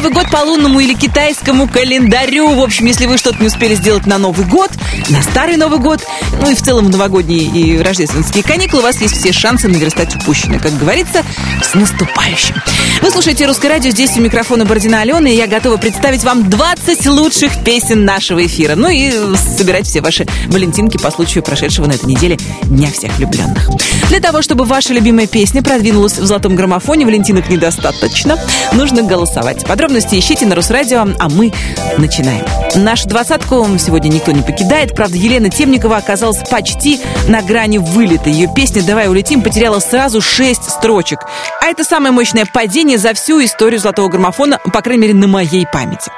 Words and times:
Новый 0.00 0.14
год 0.14 0.30
по 0.30 0.38
лунному 0.38 0.80
или 0.80 0.94
китайскому 0.94 1.68
календарю. 1.68 2.54
В 2.54 2.62
общем, 2.62 2.86
если 2.86 3.04
вы 3.04 3.18
что-то 3.18 3.38
не 3.38 3.48
успели 3.48 3.74
сделать 3.74 4.06
на 4.06 4.16
Новый 4.16 4.46
год, 4.46 4.70
на 5.10 5.22
Старый 5.22 5.58
Новый 5.58 5.78
год, 5.78 6.02
ну 6.40 6.50
и 6.50 6.54
в 6.54 6.62
целом 6.62 6.88
новогодние 6.88 7.40
и 7.40 7.76
рождественские 7.76 8.42
каникулы, 8.42 8.80
у 8.80 8.84
вас 8.84 8.98
есть 9.02 9.18
все 9.18 9.30
шансы 9.30 9.68
наверстать 9.68 10.16
упущенное. 10.16 10.58
Как 10.58 10.74
говорится, 10.78 11.22
с 11.62 11.74
наступающим. 11.74 12.54
Вы 13.02 13.10
слушаете 13.10 13.44
«Русское 13.44 13.68
радио», 13.68 13.90
здесь 13.90 14.16
у 14.16 14.22
микрофона 14.22 14.64
Бородина 14.64 15.02
Алена, 15.02 15.28
и 15.28 15.36
я 15.36 15.46
готова 15.46 15.76
представить 15.76 16.24
вам 16.24 16.48
20 16.48 17.06
лучших 17.08 17.62
песен 17.62 18.06
нашего 18.06 18.46
эфира. 18.46 18.76
Ну 18.76 18.88
и 18.88 19.12
собирать 19.36 19.86
все 19.86 20.00
ваши 20.00 20.26
валентинки 20.46 20.96
по 20.96 21.10
случаю 21.10 21.44
прошедшего 21.44 21.84
на 21.84 21.92
этой 21.92 22.06
неделе 22.06 22.38
Дня 22.62 22.90
всех 22.90 23.14
влюбленных. 23.18 23.68
Для 24.08 24.20
того, 24.20 24.40
чтобы 24.40 24.64
ваша 24.64 24.94
любимая 24.94 25.26
песня 25.26 25.62
продвинулась 25.62 26.18
в 26.18 26.24
золотом 26.24 26.56
граммофоне, 26.56 27.04
валентинок 27.04 27.50
недостаточно, 27.50 28.38
нужно 28.72 29.02
голосовать. 29.02 29.64
Подробности 29.90 30.20
ищите 30.20 30.46
на 30.46 30.54
Русрадио, 30.54 31.04
а 31.18 31.28
мы 31.28 31.52
начинаем. 31.98 32.44
Нашу 32.76 33.08
двадцатку 33.08 33.66
сегодня 33.76 34.08
никто 34.08 34.30
не 34.30 34.40
покидает. 34.40 34.94
Правда, 34.94 35.16
Елена 35.16 35.50
Темникова 35.50 35.96
оказалась 35.96 36.38
почти 36.48 37.00
на 37.26 37.42
грани 37.42 37.78
вылета. 37.78 38.30
Ее 38.30 38.46
песня 38.54 38.84
«Давай 38.84 39.08
улетим» 39.08 39.42
потеряла 39.42 39.80
сразу 39.80 40.20
шесть 40.20 40.70
строчек. 40.70 41.18
А 41.60 41.66
это 41.66 41.82
самое 41.82 42.12
мощное 42.12 42.46
падение 42.46 42.98
за 42.98 43.14
всю 43.14 43.44
историю 43.44 43.80
золотого 43.80 44.06
граммофона, 44.06 44.58
по 44.58 44.80
крайней 44.80 45.02
мере, 45.02 45.14
на 45.14 45.26
моей 45.26 45.66
памяти. 45.66 46.12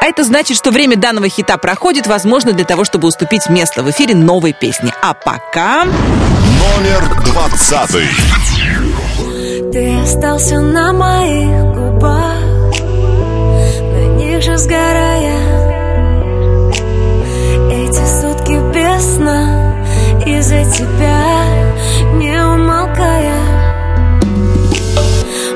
А 0.00 0.06
это 0.06 0.22
значит, 0.22 0.56
что 0.56 0.70
время 0.70 0.94
данного 0.94 1.28
хита 1.28 1.56
проходит, 1.56 2.06
возможно, 2.06 2.52
для 2.52 2.64
того, 2.64 2.84
чтобы 2.84 3.08
уступить 3.08 3.48
место 3.48 3.82
в 3.82 3.90
эфире 3.90 4.14
новой 4.14 4.52
песни. 4.52 4.94
А 5.02 5.12
пока... 5.12 5.86
Номер 5.86 7.24
двадцатый. 7.24 8.06
Ты 9.72 9.98
остался 10.02 10.60
на 10.60 10.92
моих 10.92 11.67
На 14.38 14.40
них 14.40 14.52
же 14.52 14.56
сгорая. 14.56 15.40
Эти 17.72 18.04
сутки 18.06 18.56
без 18.72 19.16
сна 19.16 19.74
Из-за 20.24 20.64
тебя 20.70 21.44
не 22.14 22.40
умолкая. 22.40 23.34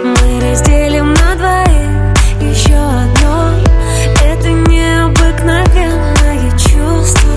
Мы 0.03 0.41
разделим 0.41 1.14
на 1.14 1.36
двоих 1.36 2.12
Еще 2.41 2.75
одно. 2.75 3.55
Это 4.20 4.48
необыкновенное 4.48 6.50
чувство 6.58 7.30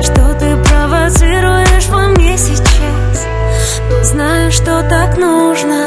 Что 0.00 0.32
ты 0.40 0.56
провоцируешь 0.56 1.88
во 1.88 2.08
мне 2.08 2.38
сейчас. 2.38 3.26
Но 3.90 4.02
знаю, 4.02 4.50
что 4.50 4.82
так 4.88 5.18
нужно 5.18 5.81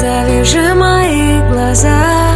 Завяжи 0.00 0.74
мои 0.74 1.42
глаза 1.50 2.29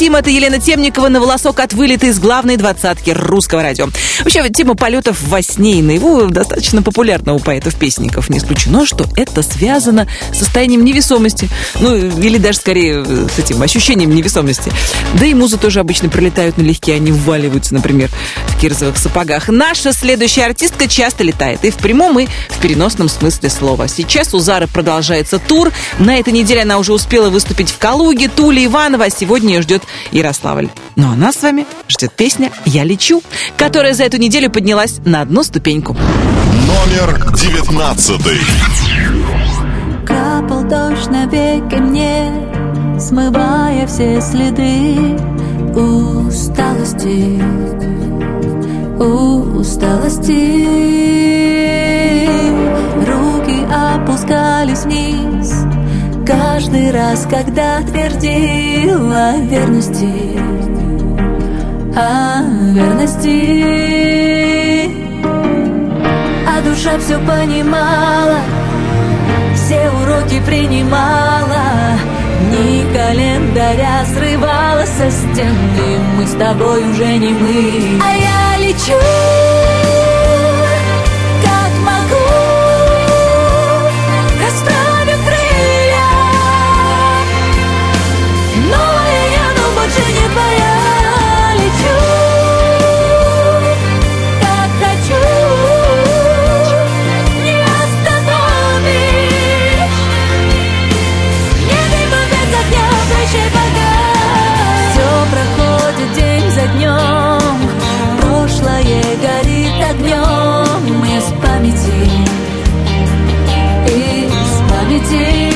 улетим. 0.00 0.16
Это 0.16 0.30
Елена 0.30 0.58
Темникова 0.58 1.08
на 1.08 1.20
волосок 1.20 1.60
от 1.60 1.72
вылета 1.72 2.06
из 2.06 2.18
главной 2.18 2.56
двадцатки 2.56 3.10
русского 3.10 3.62
радио. 3.62 3.88
Вообще, 4.20 4.48
тема 4.50 4.74
полетов 4.74 5.20
во 5.22 5.42
сне 5.42 5.78
и 5.78 5.82
наяву 5.82 6.28
достаточно 6.28 6.82
популярна 6.82 7.34
у 7.34 7.38
поэтов-песников. 7.38 8.30
Не 8.30 8.38
исключено, 8.38 8.86
что 8.86 9.06
это 9.16 9.42
связано 9.42 10.08
с 10.32 10.38
состоянием 10.38 10.84
невесомости. 10.84 11.48
Ну, 11.80 11.94
или 11.96 12.38
даже 12.38 12.58
скорее 12.58 13.04
с 13.04 13.38
этим 13.38 13.60
ощущением 13.62 14.14
невесомости. 14.14 14.72
Да 15.14 15.26
и 15.26 15.34
музы 15.34 15.58
тоже 15.58 15.80
обычно 15.80 16.08
пролетают 16.08 16.56
налегке, 16.56 16.94
они 16.94 17.12
вваливаются, 17.12 17.74
например, 17.74 18.10
кирзовых 18.60 18.98
сапогах. 18.98 19.48
Наша 19.48 19.92
следующая 19.92 20.44
артистка 20.44 20.86
часто 20.86 21.24
летает. 21.24 21.64
И 21.64 21.70
в 21.70 21.76
прямом, 21.76 22.20
и 22.20 22.26
в 22.48 22.58
переносном 22.60 23.08
смысле 23.08 23.48
слова. 23.48 23.88
Сейчас 23.88 24.34
у 24.34 24.38
Зары 24.38 24.66
продолжается 24.66 25.38
тур. 25.38 25.72
На 25.98 26.18
этой 26.18 26.32
неделе 26.32 26.62
она 26.62 26.78
уже 26.78 26.92
успела 26.92 27.30
выступить 27.30 27.70
в 27.70 27.78
Калуге, 27.78 28.28
Туле, 28.28 28.66
Иваново, 28.66 29.06
а 29.06 29.10
сегодня 29.10 29.54
ее 29.54 29.62
ждет 29.62 29.82
Ярославль. 30.12 30.68
Ну 30.96 31.10
а 31.10 31.16
нас 31.16 31.36
с 31.36 31.42
вами 31.42 31.66
ждет 31.88 32.12
песня 32.12 32.52
«Я 32.66 32.84
лечу», 32.84 33.22
которая 33.56 33.94
за 33.94 34.04
эту 34.04 34.18
неделю 34.18 34.50
поднялась 34.50 35.00
на 35.04 35.22
одну 35.22 35.42
ступеньку. 35.42 35.96
Номер 36.66 37.32
девятнадцатый. 37.34 38.38
Капал 40.06 40.64
дождь 40.64 41.08
на 41.08 41.24
веки 41.26 41.76
мне, 41.76 42.30
смывая 42.98 43.86
все 43.86 44.20
следы 44.20 45.16
усталости, 45.74 47.40
усталости. 49.00 50.66
Руки 53.06 53.64
опускались 53.72 54.84
вниз, 54.84 55.64
каждый 56.26 56.90
раз, 56.90 57.26
когда 57.30 57.80
твердила 57.82 59.38
верности, 59.38 60.38
о 61.96 62.42
верности. 62.72 63.90
А 66.46 66.62
душа 66.62 66.98
все 66.98 67.18
понимала 67.18 68.38
Все 69.54 69.90
уроки 69.90 70.40
принимала. 70.46 71.98
Дни 72.48 72.84
календаря 72.92 74.04
срывала 74.06 74.84
со 74.86 75.10
стены 75.10 75.98
Мы 76.16 76.26
с 76.26 76.32
тобой 76.32 76.90
уже 76.90 77.16
не 77.18 77.30
мы. 77.30 78.00
А 78.02 78.16
я 78.16 78.49
лечу 78.70 78.94
как 78.94 79.49
Памяти 115.10 115.50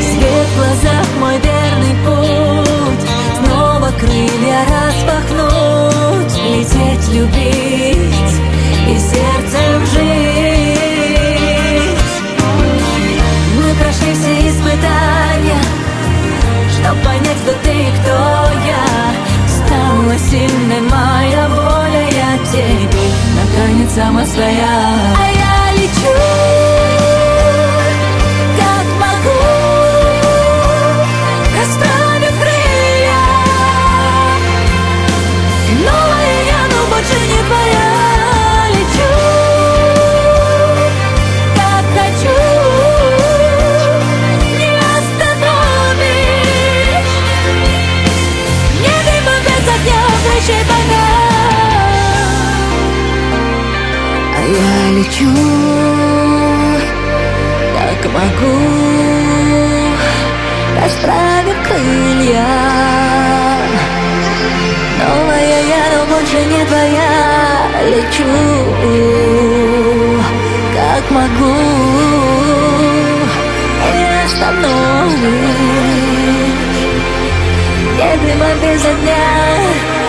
Свет 0.00 0.48
мой 1.20 1.38
верный 1.38 1.96
путь. 2.04 3.08
Снова 3.38 3.90
крылья 3.98 4.60
распахнуть. 4.66 6.34
Лететь, 6.44 7.08
любить 7.14 8.34
и 8.86 8.98
сердцем 8.98 9.86
жить. 9.92 10.78
Мы 13.56 13.74
прошли 13.74 14.14
все 14.14 14.48
испытания 14.48 15.62
Чтоб 16.72 16.96
понять, 17.04 17.40
кто 17.42 17.52
ты 17.62 17.86
кто 18.00 18.18
я. 18.66 18.86
Стала 19.46 20.18
сильной 20.18 20.80
моя 20.80 21.48
воля 21.48 22.02
Я 22.10 22.38
теперь 22.50 23.12
наконец 23.36 23.92
сама 23.94 24.24
своя. 24.24 25.14
А 25.16 25.30
я 25.30 25.57
прощай 50.48 50.64
пока. 50.64 51.08
А 54.36 54.40
я 54.40 54.74
лечу, 54.96 55.34
как 57.76 58.00
могу. 58.12 58.56
Расправив 60.80 61.58
крылья. 61.66 62.48
Новая 64.98 65.60
я, 65.62 65.82
но 65.94 66.00
больше 66.14 66.40
не 66.44 66.62
твоя. 66.64 67.14
Лечу, 67.90 68.34
как 70.74 71.04
могу. 71.10 71.56
Не 73.94 74.08
остановишь 74.24 75.28
Не 77.96 78.10
дыма 78.16 78.50
без 78.62 78.84
огня 78.84 80.07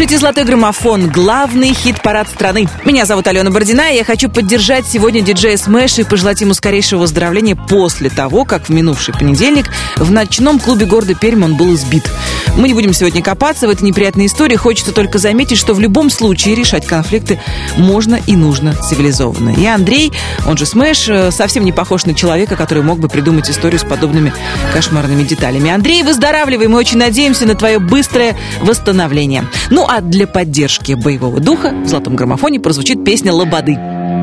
слушаете 0.00 0.18
«Золотой 0.18 0.44
граммофон»— 0.44 1.10
главный 1.12 1.74
хит-парад 1.74 2.26
страны. 2.26 2.66
Меня 2.86 3.04
зовут 3.04 3.26
Алена 3.26 3.50
Бородина, 3.50 3.92
и 3.92 3.96
я 3.96 4.04
хочу 4.04 4.30
поддержать 4.30 4.86
сегодня 4.86 5.20
диджея 5.20 5.58
Смэш 5.58 5.98
и 5.98 6.04
пожелать 6.04 6.40
ему 6.40 6.54
скорейшего 6.54 7.00
выздоровления 7.00 7.54
после 7.54 8.08
того, 8.08 8.46
как 8.46 8.70
в 8.70 8.72
минувший 8.72 9.12
понедельник 9.12 9.66
в 9.96 10.10
ночном 10.10 10.58
клубе 10.58 10.86
города 10.86 11.14
Пермь 11.14 11.44
он 11.44 11.54
был 11.54 11.74
избит. 11.74 12.10
Мы 12.60 12.68
не 12.68 12.74
будем 12.74 12.92
сегодня 12.92 13.22
копаться 13.22 13.66
в 13.66 13.70
этой 13.70 13.84
неприятной 13.84 14.26
истории. 14.26 14.54
Хочется 14.54 14.92
только 14.92 15.16
заметить, 15.16 15.56
что 15.56 15.72
в 15.72 15.80
любом 15.80 16.10
случае 16.10 16.54
решать 16.54 16.86
конфликты 16.86 17.40
можно 17.78 18.20
и 18.26 18.36
нужно 18.36 18.74
цивилизованно. 18.74 19.54
И 19.58 19.64
Андрей, 19.64 20.12
он 20.46 20.58
же 20.58 20.66
Смэш, 20.66 21.08
э, 21.08 21.30
совсем 21.30 21.64
не 21.64 21.72
похож 21.72 22.04
на 22.04 22.12
человека, 22.14 22.56
который 22.56 22.82
мог 22.82 22.98
бы 22.98 23.08
придумать 23.08 23.48
историю 23.48 23.80
с 23.80 23.82
подобными 23.82 24.34
кошмарными 24.74 25.22
деталями. 25.22 25.70
Андрей, 25.70 26.02
выздоравливай, 26.02 26.68
мы 26.68 26.76
очень 26.76 26.98
надеемся 26.98 27.46
на 27.46 27.54
твое 27.54 27.78
быстрое 27.78 28.36
восстановление. 28.60 29.46
Ну 29.70 29.86
а 29.88 30.02
для 30.02 30.26
поддержки 30.26 30.92
боевого 30.92 31.40
духа 31.40 31.72
в 31.72 31.88
«Золотом 31.88 32.14
граммофоне» 32.14 32.60
прозвучит 32.60 33.02
песня 33.06 33.32
Лободы. 33.32 33.76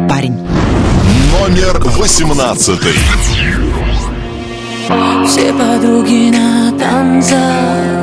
Парень. 0.07 0.37
Номер 1.33 1.79
восемнадцатый. 1.97 2.93
Все 5.25 5.51
подруги 5.53 6.29
на 6.29 6.71
танцах 6.77 7.96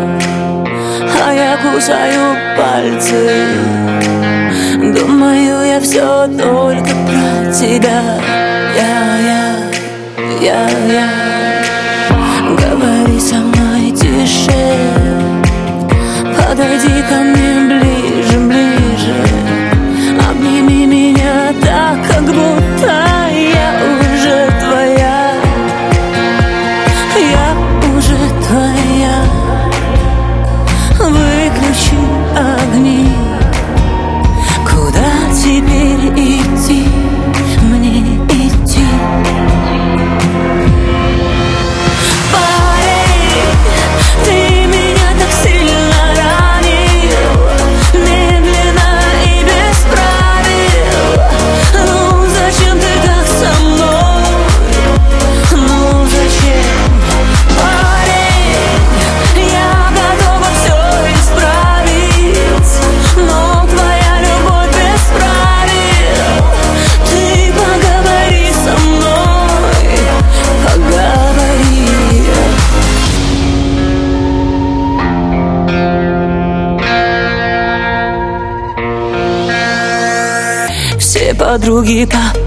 А 1.26 1.32
я 1.32 1.56
кусаю 1.56 2.36
пальцы. 2.54 3.46
Думаю, 4.76 5.64
я 5.66 5.80
все 5.80 6.26
только 6.26 6.94
про 7.06 7.50
тебя. 7.50 8.02
Я, 8.76 9.18
я, 9.20 9.56
я, 10.42 10.68
я. 10.92 11.08
Говори 12.60 13.18
со 13.18 13.36
мной 13.36 13.90
тише. 13.92 14.76
Подойди 16.36 17.02
ко 17.08 17.16
мне 17.22 17.54
ближе, 17.70 18.38
ближе. 18.40 19.14
Обними 20.28 20.84
меня 20.84 21.54
так, 21.62 22.06
как 22.06 22.24
будто 22.24 23.13
все 81.58 82.43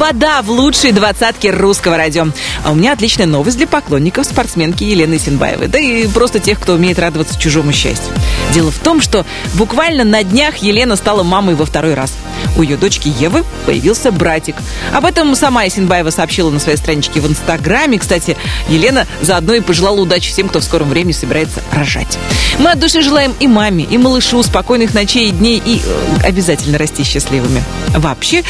Лобода 0.00 0.40
в 0.42 0.50
лучшей 0.50 0.92
двадцатке 0.92 1.50
русского 1.50 1.98
радио. 1.98 2.28
А 2.64 2.72
у 2.72 2.74
меня 2.74 2.94
отличная 2.94 3.26
новость 3.26 3.58
для 3.58 3.66
поклонников 3.66 4.24
спортсменки 4.24 4.82
Елены 4.82 5.18
Синбаевой. 5.18 5.68
Да 5.68 5.78
и 5.78 6.06
просто 6.06 6.40
тех, 6.40 6.58
кто 6.58 6.72
умеет 6.72 6.98
радоваться 6.98 7.38
чужому 7.38 7.70
счастью. 7.72 8.14
Дело 8.54 8.70
в 8.70 8.78
том, 8.78 9.02
что 9.02 9.26
буквально 9.54 10.04
на 10.04 10.22
днях 10.22 10.58
Елена 10.58 10.96
стала 10.96 11.22
мамой 11.22 11.54
во 11.54 11.66
второй 11.66 11.92
раз. 11.92 12.14
У 12.56 12.62
ее 12.62 12.76
дочки 12.76 13.12
Евы 13.18 13.44
появился 13.66 14.12
братик. 14.12 14.56
Об 14.92 15.04
этом 15.04 15.34
сама 15.34 15.68
Синбаева 15.68 16.10
сообщила 16.10 16.50
на 16.50 16.58
своей 16.58 16.78
страничке 16.78 17.20
в 17.20 17.28
Инстаграме. 17.28 17.98
Кстати, 17.98 18.36
Елена 18.68 19.06
заодно 19.22 19.54
и 19.54 19.60
пожелала 19.60 20.00
удачи 20.00 20.30
всем, 20.30 20.48
кто 20.48 20.60
в 20.60 20.64
скором 20.64 20.88
времени 20.90 21.12
собирается 21.12 21.62
рожать. 21.72 22.18
Мы 22.58 22.70
от 22.70 22.78
души 22.78 23.02
желаем 23.02 23.34
и 23.40 23.46
маме, 23.46 23.84
и 23.84 23.96
малышу 23.98 24.42
спокойных 24.42 24.94
ночей 24.94 25.28
и 25.28 25.30
дней, 25.30 25.62
и 25.64 25.80
э, 25.84 26.26
обязательно 26.26 26.78
расти 26.78 27.04
счастливыми. 27.04 27.62
Вообще, 27.94 28.42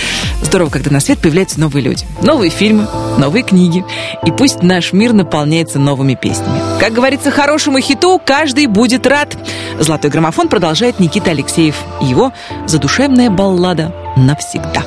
здорово, 0.43 0.71
когда 0.71 0.91
на 0.91 1.01
свет 1.01 1.19
появляются 1.19 1.61
новые 1.61 1.83
люди. 1.83 2.07
Новые 2.23 2.51
фильмы, 2.51 2.89
новые 3.19 3.43
книги. 3.43 3.85
И 4.27 4.31
пусть 4.31 4.63
наш 4.63 4.93
мир 4.93 5.13
наполняется 5.13 5.79
новыми 5.79 6.15
песнями. 6.15 6.61
Как 6.81 6.93
говорится, 6.93 7.31
хорошему 7.31 7.81
хиту 7.81 8.21
каждый 8.25 8.67
будет 8.67 9.07
рад. 9.07 9.37
Золотой 9.81 10.11
граммофон 10.11 10.49
продолжает 10.49 11.01
Никита 11.01 11.31
Алексеев. 11.31 11.75
Его 12.03 12.33
задушевная 12.67 13.31
баллада 13.31 13.93
«Навсегда». 14.15 14.83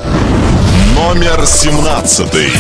Номер 0.96 1.48
семнадцатый. 1.48 2.52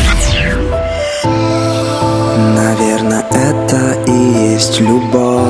Наверное, 2.56 3.24
это 3.30 3.94
и 4.08 4.52
есть 4.52 4.80
любовь 4.80 5.44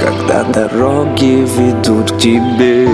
Когда 0.00 0.42
дороги 0.44 1.46
ведут 1.46 2.12
к 2.12 2.18
тебе 2.18 2.88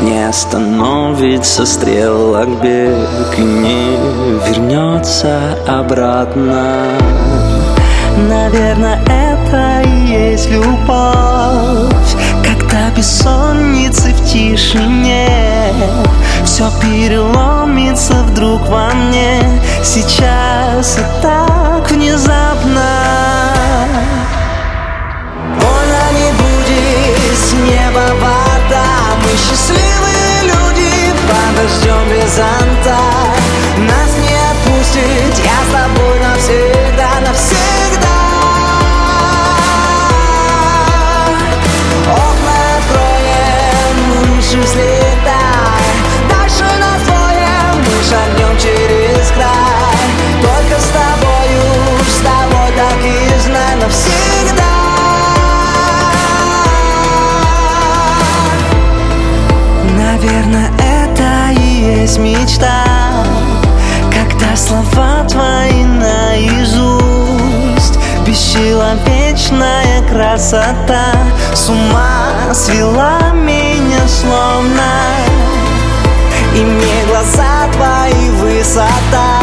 Не 0.00 0.28
остановится 0.28 1.64
стрелок 1.64 2.48
бег 2.60 3.38
И 3.38 3.42
не 3.42 3.96
вернется 4.48 5.56
обратно 5.68 6.98
Наверное, 8.28 9.00
это 9.06 9.88
и 9.88 9.93
есть 10.14 10.50
любовь 10.50 12.14
Когда 12.42 12.90
бессонницы 12.96 14.12
в 14.12 14.24
тишине. 14.30 15.72
Все 16.44 16.70
переломится 16.80 18.14
вдруг 18.24 18.68
во 18.68 18.88
мне. 18.94 19.40
Сейчас 19.82 20.98
и 20.98 21.22
так 21.22 21.90
внезапно. 21.90 22.88
Больно 25.60 26.04
не 26.18 26.30
будет 26.32 27.38
с 27.38 27.52
неба 27.52 28.14
вода. 28.20 28.86
Мы 29.22 29.30
счастливые 29.36 30.42
люди 30.42 31.12
Подождем 31.26 32.08
без 32.10 32.36
зонта. 32.36 32.98
Нас 33.78 34.10
не 34.22 34.34
отпустит 34.52 35.44
Я 35.44 35.58
с 35.64 35.72
тобой 35.72 36.20
навсегда, 36.20 37.13
Наверное, 59.96 60.70
это 60.78 61.60
и 61.60 62.00
есть 62.00 62.18
мечта. 62.18 62.84
Когда 64.12 64.56
слова 64.56 65.26
твои 65.28 65.84
наизусть 65.84 67.13
Бесчеловечная 68.34 70.02
красота. 70.10 71.04
С 71.54 71.68
ума 71.68 72.52
свела 72.52 73.30
меня 73.32 74.08
словно. 74.08 74.90
И 76.52 76.58
мне 76.58 77.04
глаза 77.08 77.68
твои 77.74 78.30
высота. 78.30 79.38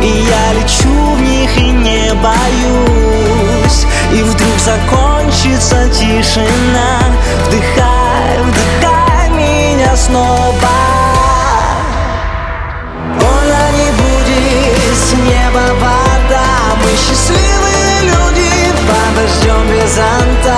И 0.00 0.06
я 0.06 0.52
лечу 0.52 1.16
в 1.16 1.20
них 1.20 1.58
и 1.58 1.72
не 1.72 2.14
боюсь. 2.14 3.84
И 4.12 4.22
вдруг 4.22 4.58
закончится 4.64 5.88
тишина. 5.88 7.00
Вдыхай, 7.48 8.44
вдыхай 8.44 9.28
меня 9.30 9.96
снова. 9.96 10.54
Больно 13.18 13.72
не 13.76 13.90
будет 13.90 14.96
с 14.96 15.14
неба 15.14 16.05
счастливые 16.96 18.02
люди 18.02 18.26
Подождем 18.88 19.66
без 19.68 19.94
зонта. 19.94 20.56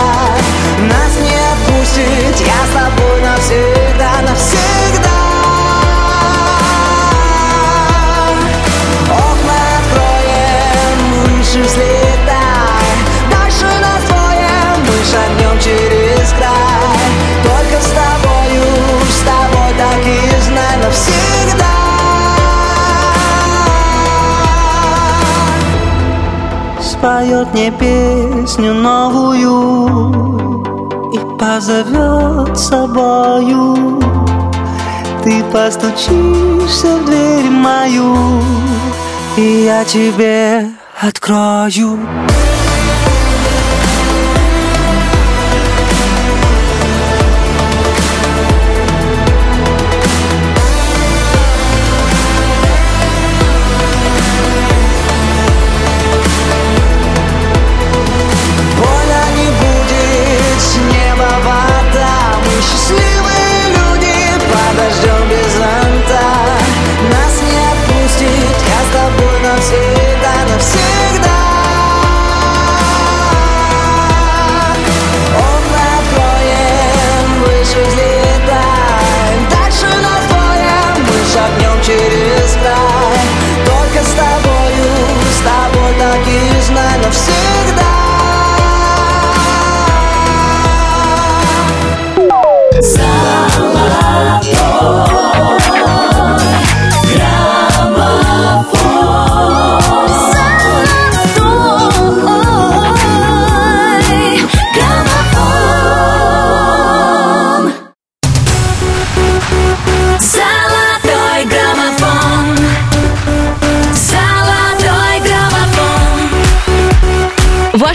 Нас 0.80 1.16
не 1.20 1.34
отпустит 1.34 2.46
Я 2.46 2.66
с 2.66 2.74
тобой 2.74 3.17
песню 27.70 28.74
новую 28.74 30.64
И 31.12 31.18
позовет 31.38 32.58
собою. 32.58 34.00
Ты 35.24 35.42
постучишься 35.44 36.96
в 36.96 37.04
дверь 37.06 37.50
мою 37.50 38.16
И 39.36 39.64
я 39.64 39.84
тебе 39.84 40.70
открою 41.00 41.98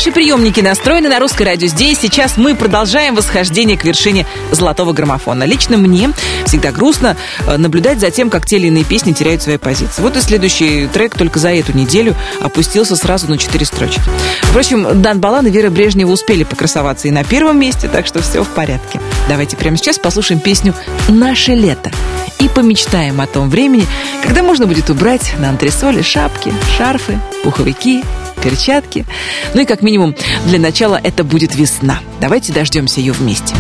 Ваши 0.03 0.11
приемники 0.11 0.59
настроены 0.59 1.07
на 1.07 1.17
русское 1.17 1.45
радио. 1.45 1.69
Здесь 1.69 1.97
сейчас 1.97 2.35
мы 2.35 2.55
продолжаем 2.55 3.15
восхождение 3.15 3.77
к 3.77 3.85
вершине 3.85 4.25
золотого 4.51 4.91
граммофона. 4.91 5.45
Лично 5.45 5.77
мне 5.77 6.11
всегда 6.45 6.73
грустно 6.73 7.15
э, 7.47 7.55
наблюдать 7.55 8.01
за 8.01 8.11
тем, 8.11 8.29
как 8.29 8.45
те 8.45 8.57
или 8.57 8.67
иные 8.67 8.83
песни 8.83 9.13
теряют 9.13 9.43
свои 9.43 9.55
позиции. 9.55 10.01
Вот 10.01 10.17
и 10.17 10.19
следующий 10.19 10.87
трек 10.87 11.15
только 11.15 11.39
за 11.39 11.53
эту 11.53 11.71
неделю 11.71 12.17
опустился 12.41 12.97
сразу 12.97 13.29
на 13.29 13.37
четыре 13.37 13.65
строчки. 13.65 14.01
Впрочем, 14.41 15.01
Дан 15.01 15.21
Балан 15.21 15.47
и 15.47 15.49
Вера 15.49 15.69
Брежнева 15.69 16.11
успели 16.11 16.43
покрасоваться 16.43 17.07
и 17.07 17.11
на 17.11 17.23
первом 17.23 17.57
месте, 17.57 17.87
так 17.87 18.05
что 18.05 18.21
все 18.21 18.43
в 18.43 18.49
порядке. 18.49 18.99
Давайте 19.29 19.55
прямо 19.55 19.77
сейчас 19.77 19.99
послушаем 19.99 20.41
песню 20.41 20.75
«Наше 21.07 21.53
лето» 21.53 21.93
и 22.39 22.49
помечтаем 22.49 23.21
о 23.21 23.25
том 23.25 23.49
времени, 23.49 23.85
когда 24.21 24.43
можно 24.43 24.67
будет 24.67 24.89
убрать 24.89 25.33
на 25.39 25.47
антресоли 25.47 26.01
шапки, 26.01 26.53
шарфы, 26.77 27.17
пуховики, 27.45 28.03
перчатки. 28.43 29.05
Ну 29.53 29.61
и 29.61 29.65
как 29.65 29.81
минимум 29.81 30.15
для 30.45 30.59
начала 30.59 30.99
это 31.01 31.23
будет 31.23 31.55
весна. 31.55 31.99
Давайте 32.19 32.51
дождемся 32.53 32.99
ее 32.99 33.13
вместе. 33.13 33.55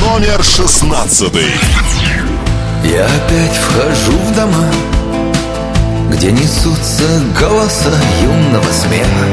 Номер 0.00 0.42
шестнадцатый. 0.42 1.50
Я 2.84 3.04
опять 3.04 3.56
вхожу 3.56 4.16
в 4.18 4.34
дома, 4.34 4.70
где 6.12 6.30
несутся 6.30 7.04
голоса 7.38 7.92
юного 8.22 8.72
смеха, 8.72 9.26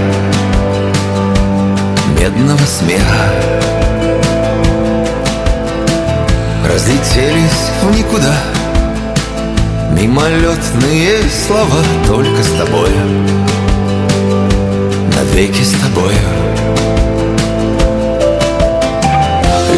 медного 2.20 2.66
смеха. 2.66 3.34
Разлетелись 6.66 7.70
в 7.84 7.96
никуда 7.96 8.34
Мимолетные 10.00 11.20
слова 11.48 11.84
только 12.08 12.42
с 12.42 12.50
тобою 12.58 13.63
Навеки 15.34 15.64
с 15.64 15.72
тобою. 15.72 16.14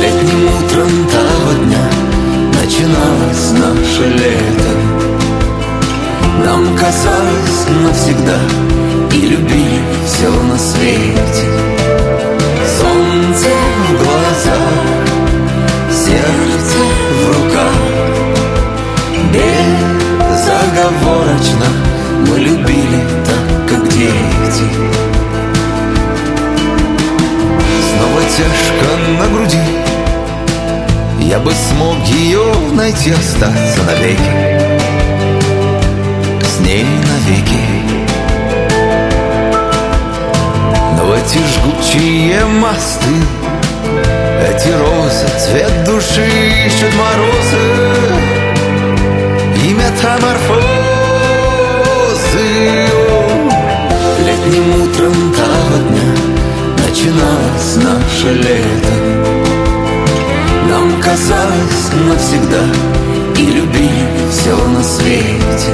Летним 0.02 0.50
утром 0.50 0.90
того 1.08 1.54
дня 1.64 1.90
Начиналось 2.62 3.52
наше 3.54 4.10
лето. 4.10 4.72
Нам 6.46 6.76
казалось 6.76 7.68
навсегда 7.84 8.38
И 9.14 9.28
любили 9.28 9.82
все 10.06 10.30
на 10.30 10.60
свете 10.60 11.55
тяжко 28.38 28.98
на 29.20 29.28
груди. 29.28 29.58
Я 31.20 31.40
бы 31.40 31.52
смог 31.54 31.98
ее 32.06 32.44
найти, 32.74 33.12
остаться 33.12 33.84
навеки. 33.84 34.32
С 36.44 36.60
ней 36.60 36.86
навеки. 36.86 37.66
Но 40.98 41.16
эти 41.16 41.40
жгучие 41.54 42.46
мосты 42.46 43.16
эти 44.46 44.70
розы, 44.70 45.28
цвет 45.40 45.84
души 45.86 46.28
ищут 46.68 46.94
морозы. 46.96 47.66
И 49.64 49.74
метаморфозы 49.74 50.86
Летним 54.26 54.68
утром 54.84 55.16
того 55.34 55.78
дня 55.90 56.05
Начиналось 56.96 57.76
наше 57.76 58.30
лето. 58.36 58.96
Нам 60.70 61.02
казалось 61.02 61.92
навсегда 62.08 62.64
И 63.38 63.42
любили 63.42 64.30
все 64.32 64.56
на 64.56 64.82
свете. 64.82 65.74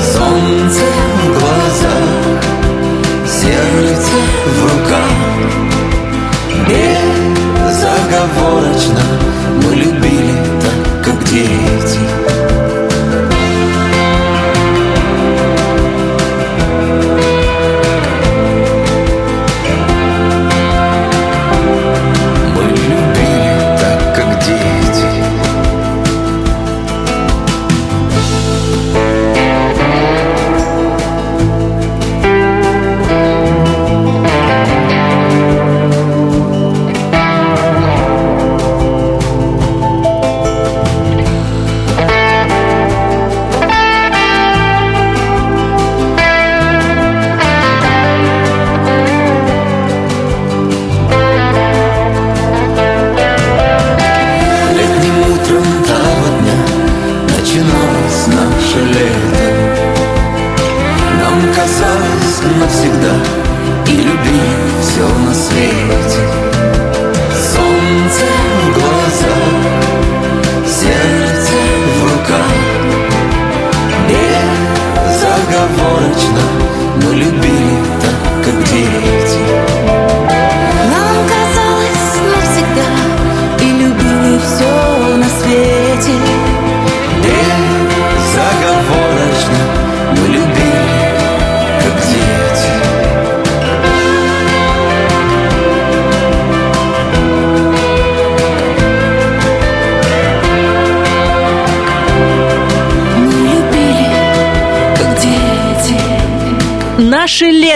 Солнце 0.00 0.84
в 1.22 1.26
глазах 1.40 2.40
Сердце 3.26 4.16
в 4.46 4.58
руках. 4.62 5.16
Безоговорочно 7.58 9.04
мы 9.64 9.70
любили 9.74 10.36
так, 10.62 10.80
как 11.04 11.18
дети 11.24 11.65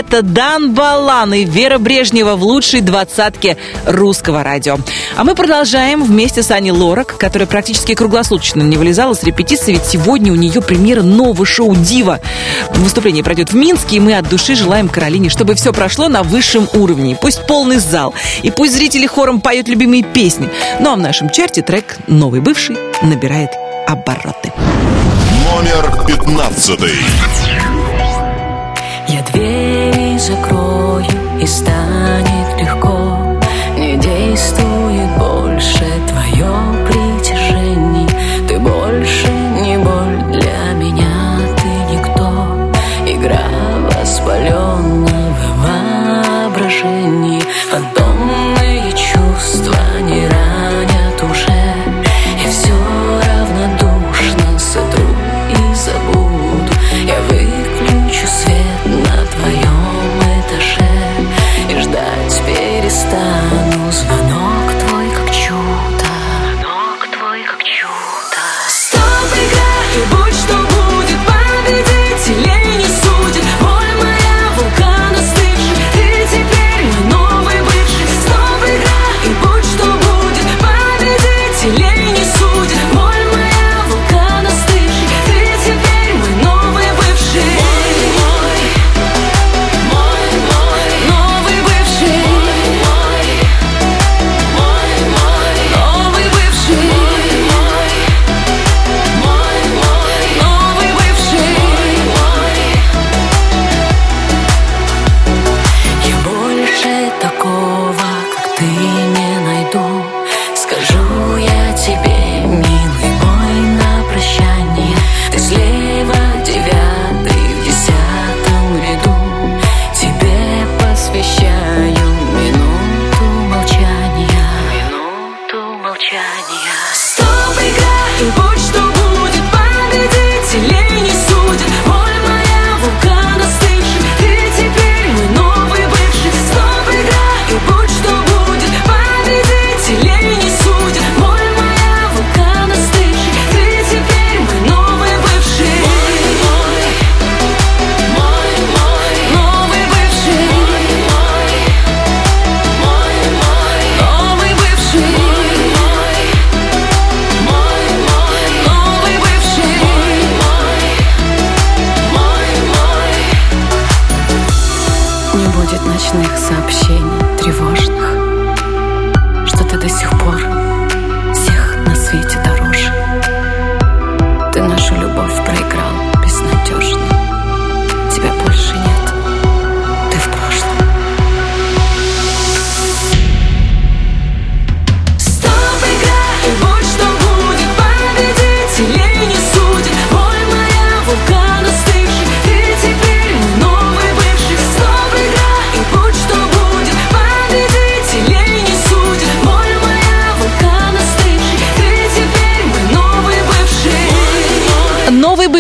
Лето. 0.01 0.23
Дан 0.23 0.73
Балан 0.73 1.35
и 1.35 1.45
Вера 1.45 1.79
Брежнева 1.79 2.35
в 2.35 2.43
лучшей 2.43 2.81
двадцатке 2.81 3.59
русского 3.85 4.43
радио. 4.43 4.79
А 5.15 5.25
мы 5.25 5.35
продолжаем 5.35 6.03
вместе 6.03 6.43
с 6.43 6.51
Аней 6.51 6.71
Лорак, 6.71 7.19
которая 7.19 7.47
практически 7.47 7.95
круглосуточно 7.95 8.63
не 8.63 8.79
вылезала 8.79 9.13
с 9.13 9.23
репетиции, 9.25 9.75
ведь 9.75 9.85
сегодня 9.85 10.33
у 10.33 10.37
нее 10.37 10.63
премьера 10.63 11.03
нового 11.03 11.45
шоу 11.45 11.77
«Дива». 11.77 12.21
Выступление 12.77 13.23
пройдет 13.23 13.53
в 13.53 13.55
Минске, 13.55 13.97
и 13.97 14.01
мы 14.01 14.17
от 14.17 14.27
души 14.27 14.55
желаем 14.55 14.89
Каролине, 14.89 15.29
чтобы 15.29 15.55
все 15.55 15.71
прошло 15.71 16.09
на 16.09 16.23
высшем 16.23 16.67
уровне. 16.73 17.19
Пусть 17.21 17.47
полный 17.47 17.77
зал, 17.77 18.15
и 18.43 18.51
пусть 18.51 18.75
зрители 18.75 19.07
хором 19.07 19.43
поют 19.43 19.69
любимые 19.69 20.03
песни. 20.03 20.49
Ну 20.81 20.93
а 20.93 20.97
в 20.97 20.99
нашем 20.99 21.29
чарте 21.29 21.61
трек 21.61 21.99
«Новый 22.07 22.41
бывший» 22.41 22.79
набирает 23.03 23.51
обороты. 23.87 24.51
Номер 25.45 26.07
пятнадцатый. 26.07 26.95
Я 29.09 29.23
двери 29.33 29.70
закрою 30.21 31.07
и 31.41 31.47
станет 31.47 32.61
легко 32.61 33.00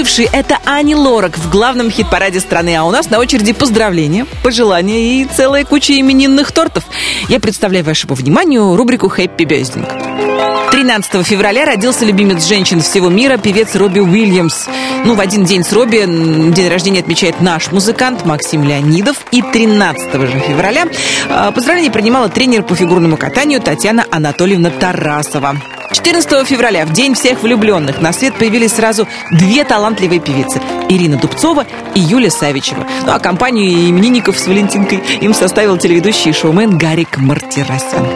бывший 0.01 0.31
это 0.33 0.57
Ани 0.65 0.95
Лорак 0.95 1.37
в 1.37 1.51
главном 1.51 1.91
хит-параде 1.91 2.41
страны. 2.41 2.75
А 2.75 2.85
у 2.85 2.91
нас 2.91 3.11
на 3.11 3.19
очереди 3.19 3.53
поздравления, 3.53 4.25
пожелания 4.43 5.21
и 5.21 5.27
целая 5.27 5.67
куча 5.67 6.01
именинных 6.01 6.53
тортов. 6.53 6.85
Я 7.29 7.39
представляю 7.39 7.85
вашему 7.85 8.15
вниманию 8.15 8.77
рубрику 8.77 9.11
«Хэппи 9.11 9.45
Бездинг». 9.45 9.91
13 10.71 11.27
февраля 11.27 11.67
родился 11.67 12.07
любимец 12.07 12.47
женщин 12.47 12.81
всего 12.81 13.11
мира, 13.11 13.37
певец 13.37 13.75
Робби 13.75 14.01
Уильямс. 14.01 14.69
Ну, 15.05 15.15
в 15.15 15.21
один 15.21 15.45
день 15.45 15.65
с 15.65 15.73
Робби 15.73 16.05
день 16.53 16.69
рождения 16.69 17.01
отмечает 17.01 17.41
наш 17.41 17.73
музыкант 17.73 18.25
Максим 18.25 18.65
Леонидов. 18.65 19.17
И 19.31 19.43
13 19.43 20.13
же 20.13 20.39
февраля 20.41 20.87
э, 21.29 21.53
поздравления 21.53 21.91
принимала 21.91 22.29
тренер 22.29 22.63
по 22.63 22.75
фигурному 22.75 23.17
катанию 23.17 23.61
Татьяна 23.61 24.05
Анатольевна 24.11 24.71
Тарасова. 24.71 25.57
14 25.93 26.47
февраля, 26.47 26.87
в 26.87 26.93
День 26.93 27.15
всех 27.15 27.43
влюбленных, 27.43 28.01
на 28.01 28.13
свет 28.13 28.35
появились 28.35 28.73
сразу 28.73 29.09
две 29.33 29.65
талантливые 29.65 30.21
певицы– 30.21 30.61
Ирина 30.89 31.17
Дубцова 31.17 31.67
и 31.95 32.01
Юлия 32.01 32.31
Савичева. 32.31 32.87
Ну 33.07 33.13
а 33.13 33.19
компанию 33.19 33.91
именинников 33.91 34.39
с 34.39 34.47
Валентинкой 34.47 35.03
им 35.21 35.35
составил 35.35 35.79
телеведущий 35.79 36.31
и 36.31 36.35
шоумен 36.35 36.79
Гарик 36.79 37.19
Мартиросян. 37.19 38.07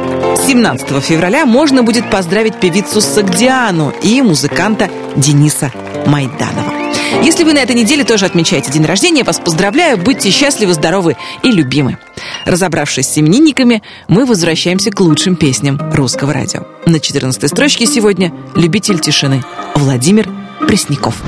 17 0.47 1.03
февраля 1.03 1.47
можно 1.47 1.83
будет 1.83 2.09
поздравить 2.11 2.61
певицу 2.61 3.01
Сагдиану 3.01 3.93
и 4.03 4.23
музыканта 4.23 4.89
Дениса 5.17 5.73
Майданова. 6.07 6.74
Если 7.23 7.45
вы 7.45 7.53
на 7.53 7.59
этой 7.59 7.75
неделе 7.75 8.05
тоже 8.05 8.27
отмечаете 8.27 8.71
день 8.71 8.85
рождения, 8.85 9.19
я 9.19 9.25
вас 9.25 9.39
поздравляю, 9.39 9.97
будьте 9.97 10.31
счастливы, 10.31 10.75
здоровы 10.75 11.17
и 11.43 11.51
любимы. 11.51 11.99
Разобравшись 12.45 13.09
с 13.09 13.19
именинниками, 13.19 13.83
мы 14.09 14.27
возвращаемся 14.27 14.91
к 14.91 15.01
лучшим 15.01 15.37
песням 15.37 15.81
русского 15.93 16.33
радио. 16.33 16.63
На 16.87 17.01
14 17.01 17.49
строчке 17.49 17.87
сегодня 17.87 18.33
«Любитель 18.55 18.99
тишины» 18.99 19.43
Владимир 19.75 20.29
Пресняков. 20.67 21.23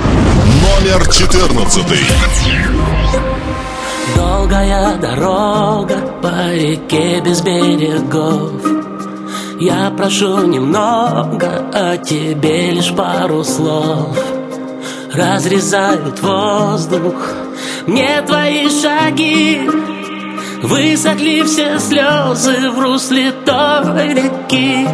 Номер 0.63 1.09
14. 1.11 1.85
Долгая 4.15 4.97
дорога 4.97 5.97
по 6.23 6.53
реке 6.53 7.21
без 7.21 7.41
берегов 7.41 8.53
Я 9.59 9.91
прошу 9.91 10.47
немного, 10.47 11.71
а 11.73 11.97
тебе 11.97 12.71
лишь 12.73 12.93
пару 12.95 13.43
слов 13.45 14.17
Разрезают 15.17 16.21
воздух. 16.21 17.15
Мне 17.87 18.21
твои 18.23 18.69
шаги 18.69 19.67
Высохли 20.63 21.43
все 21.45 21.79
слезы 21.79 22.71
в 22.71 22.79
русле 22.81 23.31
той 23.31 24.15
реки. 24.15 24.87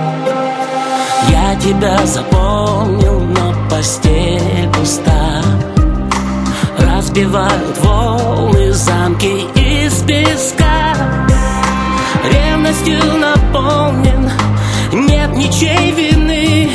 Я 1.31 1.57
тебя 1.57 2.05
запомнил, 2.05 3.21
но 3.21 3.55
постель 3.71 4.69
пуста. 4.75 5.43
Разбивают 6.79 7.79
волны 7.81 8.73
замки 8.73 9.47
из 9.55 10.03
песка. 10.03 10.95
Ревностью 12.31 13.01
наполнен, 13.19 14.31
нет 14.93 15.31
ничей 15.37 15.93
вины. 15.93 16.71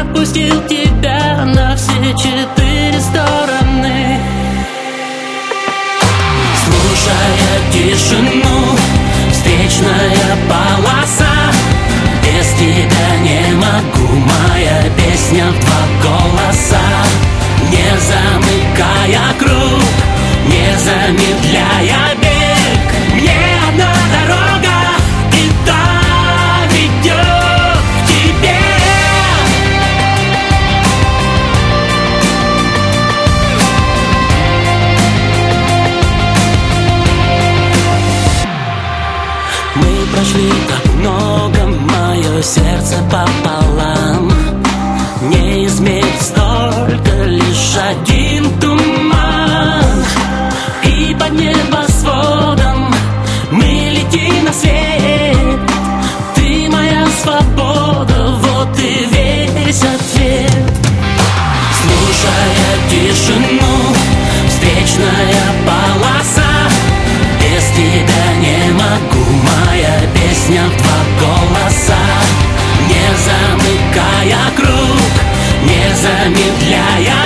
Отпустил 0.00 0.60
тебя 0.66 1.19
на 1.44 1.74
все 1.76 1.92
четыре 2.14 3.00
стороны. 3.00 4.18
Слушая 6.64 7.72
тишину, 7.72 8.76
встречная 9.32 10.36
полоса. 10.48 11.52
Без 12.22 12.48
тебя 12.54 13.16
не 13.22 13.54
могу, 13.54 14.14
моя 14.16 14.82
песня 14.96 15.46
в 15.46 15.60
два 15.60 15.82
голоса. 16.02 16.78
Не 17.70 17.90
замыкая 18.00 19.34
круг, 19.38 19.82
не 20.46 20.78
замедляя 20.78 22.16
бег 22.20 22.29
сердце 42.42 42.96
пополам. 43.10 44.32
Не 45.22 45.66
измерить 45.66 46.22
столько, 46.22 47.24
лишь 47.26 47.76
один 47.76 48.58
туман. 48.58 50.04
И 50.84 51.14
под 51.18 51.32
небосводом 51.32 52.94
мы 53.50 53.90
летим 53.92 54.44
на 54.44 54.52
свет. 54.52 55.60
Ты 56.34 56.68
моя 56.70 57.06
свобода, 57.22 58.36
вот 58.42 58.78
и 58.78 59.06
весь 59.12 59.82
ответ. 59.82 60.50
Слушая 61.82 62.70
тишину, 62.90 63.94
встречная 64.48 65.44
полоса. 65.66 66.70
Без 67.40 67.64
тебя 67.76 68.34
не 68.40 68.72
могу, 68.72 69.24
моя 69.42 70.00
песня 70.14 70.62
в 70.68 70.89
замыкая 74.20 74.50
круг, 74.54 75.00
не 75.62 75.94
замедляя 75.94 77.19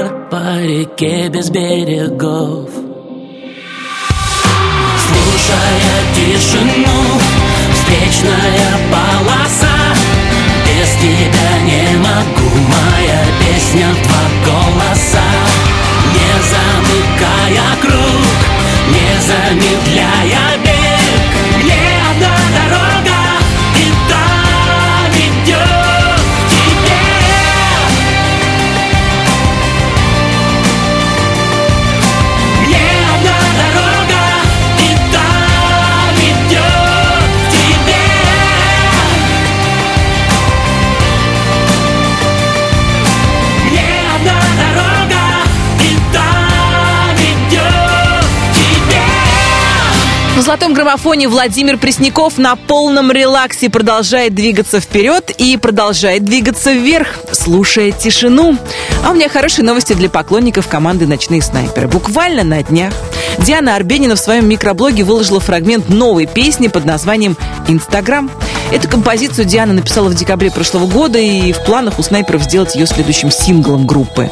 дорога 0.00 0.28
по 0.30 0.60
реке 0.62 1.28
без 1.28 1.50
берегов. 1.50 2.70
Слушая 5.06 5.96
тишину, 6.14 7.20
встречная 7.74 8.70
полоса. 8.90 9.94
Без 10.66 10.90
тебя 10.96 11.52
не 11.64 11.96
могу, 11.98 12.50
моя 12.68 13.24
песня 13.40 13.88
в 13.88 14.02
два 14.02 14.24
голоса. 14.46 15.28
Не 16.14 16.32
замыкая 16.50 17.76
круг, 17.82 18.36
не 18.88 19.10
замедляя 19.20 20.59
На 50.40 50.44
золотом 50.44 50.72
граммофоне 50.72 51.28
Владимир 51.28 51.76
Пресняков 51.76 52.38
на 52.38 52.56
полном 52.56 53.12
релаксе 53.12 53.68
продолжает 53.68 54.34
двигаться 54.34 54.80
вперед 54.80 55.30
и 55.36 55.58
продолжает 55.58 56.24
двигаться 56.24 56.72
вверх, 56.72 57.18
слушая 57.32 57.90
тишину. 57.90 58.56
А 59.04 59.10
у 59.10 59.14
меня 59.14 59.28
хорошие 59.28 59.66
новости 59.66 59.92
для 59.92 60.08
поклонников 60.08 60.66
команды 60.66 61.06
«Ночные 61.06 61.42
снайперы». 61.42 61.88
Буквально 61.88 62.42
на 62.42 62.62
днях 62.62 62.94
Диана 63.40 63.76
Арбенина 63.76 64.16
в 64.16 64.18
своем 64.18 64.48
микроблоге 64.48 65.04
выложила 65.04 65.40
фрагмент 65.40 65.90
новой 65.90 66.24
песни 66.24 66.68
под 66.68 66.86
названием 66.86 67.36
«Инстаграм». 67.68 68.30
Эту 68.72 68.88
композицию 68.88 69.46
Диана 69.46 69.72
написала 69.72 70.08
в 70.08 70.14
декабре 70.14 70.50
прошлого 70.50 70.86
года, 70.86 71.18
и 71.18 71.52
в 71.52 71.64
планах 71.64 71.98
у 71.98 72.02
снайперов 72.02 72.44
сделать 72.44 72.76
ее 72.76 72.86
следующим 72.86 73.30
синглом 73.30 73.84
группы. 73.84 74.30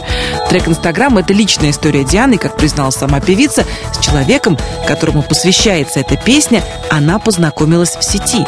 Трек 0.49 0.69
«Инстаграм»— 0.69 1.19
это 1.19 1.33
личная 1.33 1.71
история 1.71 2.05
Дианы, 2.05 2.39
как 2.39 2.57
призналась 2.57 2.95
сама 2.95 3.21
певица, 3.21 3.65
с 3.93 3.99
человеком, 3.99 4.57
которому 4.87 5.23
посвящается 5.23 6.01
эта 6.01 6.17
песня, 6.17 6.63
она 6.89 7.19
познакомилась 7.19 7.97
в 7.97 8.05
сети 8.05 8.47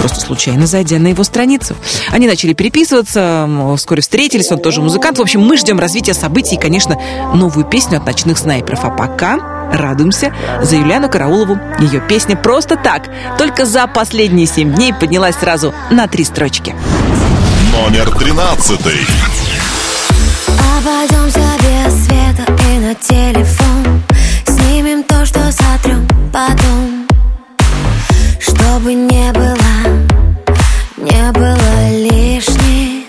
просто 0.00 0.20
случайно 0.20 0.66
зайдя 0.66 0.98
на 0.98 1.08
его 1.08 1.22
страницу. 1.24 1.76
Они 2.10 2.26
начали 2.26 2.54
переписываться, 2.54 3.48
вскоре 3.76 4.02
встретились, 4.02 4.50
он 4.50 4.58
тоже 4.58 4.80
музыкант. 4.80 5.18
В 5.18 5.22
общем, 5.22 5.40
мы 5.42 5.56
ждем 5.56 5.78
развития 5.78 6.14
событий 6.14 6.56
и, 6.56 6.58
конечно, 6.58 6.96
новую 7.34 7.66
песню 7.66 7.98
от 7.98 8.06
ночных 8.06 8.38
снайперов. 8.38 8.84
А 8.84 8.90
пока 8.90 9.38
радуемся 9.72 10.34
за 10.62 10.76
Юлиану 10.76 11.08
Караулову. 11.08 11.58
Ее 11.78 12.00
песня 12.00 12.36
«Просто 12.36 12.76
так» 12.76 13.08
только 13.38 13.66
за 13.66 13.86
последние 13.86 14.46
семь 14.46 14.74
дней 14.74 14.92
поднялась 14.92 15.36
сразу 15.36 15.72
на 15.90 16.08
три 16.08 16.24
строчки. 16.24 16.74
Номер 17.72 18.10
тринадцатый. 18.18 19.06
Обойдемся 20.78 21.40
без 21.60 22.04
света 22.04 22.52
и 22.72 22.78
на 22.78 22.94
телефон 22.94 24.02
Снимем 24.46 25.02
то, 25.04 25.26
что 25.26 25.40
сотрем 25.52 26.08
потом 26.32 27.06
Чтобы 28.40 28.94
не 28.94 29.30
было, 29.32 29.59
не 31.10 31.32
было 31.32 31.90
лишних 31.90 33.06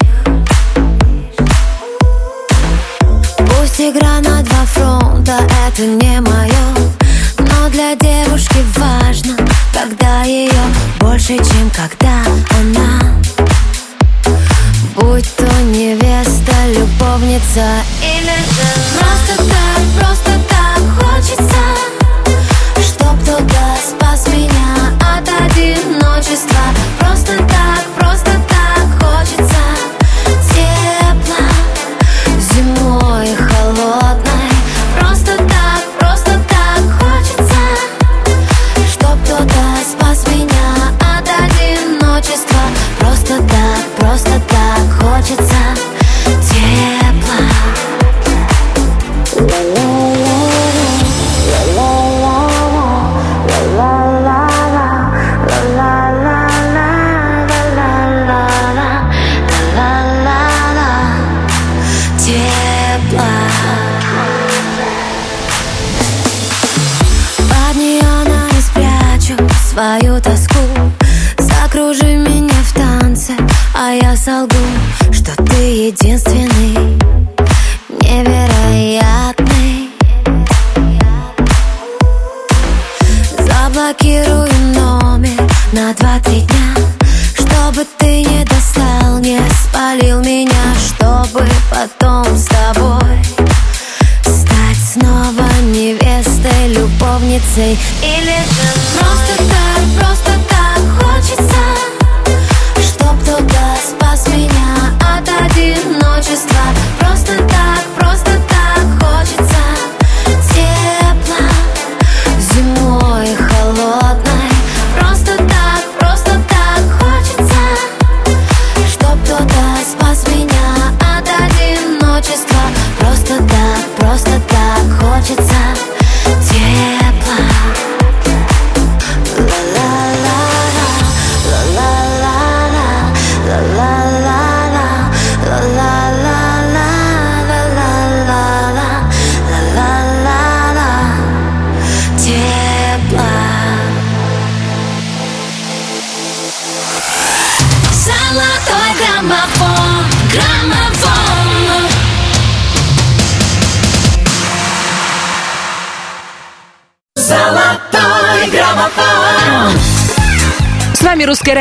Пусть 3.37 3.79
игра 3.79 4.19
на 4.21 4.41
два 4.43 4.65
фронта, 4.65 5.39
это 5.67 5.83
не 5.83 6.19
мое 6.21 6.51
Но 7.37 7.69
для 7.69 7.95
девушки 7.95 8.63
важно, 8.77 9.35
когда 9.73 10.23
ее 10.23 10.61
больше, 10.99 11.37
чем 11.37 11.69
когда 11.71 12.23
она. 12.59 13.21
Будь 14.95 15.35
то 15.35 15.45
невеста, 15.63 16.53
любовница 16.67 17.65
или 18.01 18.35
же 18.35 18.69
Просто 18.99 19.37
так, 19.37 19.81
просто 19.99 20.31
так 20.49 20.81
хочется 20.99 21.63
Чтоб 22.81 23.19
кто-то 23.21 23.77
спас 23.87 24.27
меня 24.27 24.60
от 25.21 25.29
одиночества. 25.29 26.61
Просто 26.99 27.37
так, 27.37 27.85
просто 27.97 28.31
так 28.49 28.87
хочется 29.01 29.70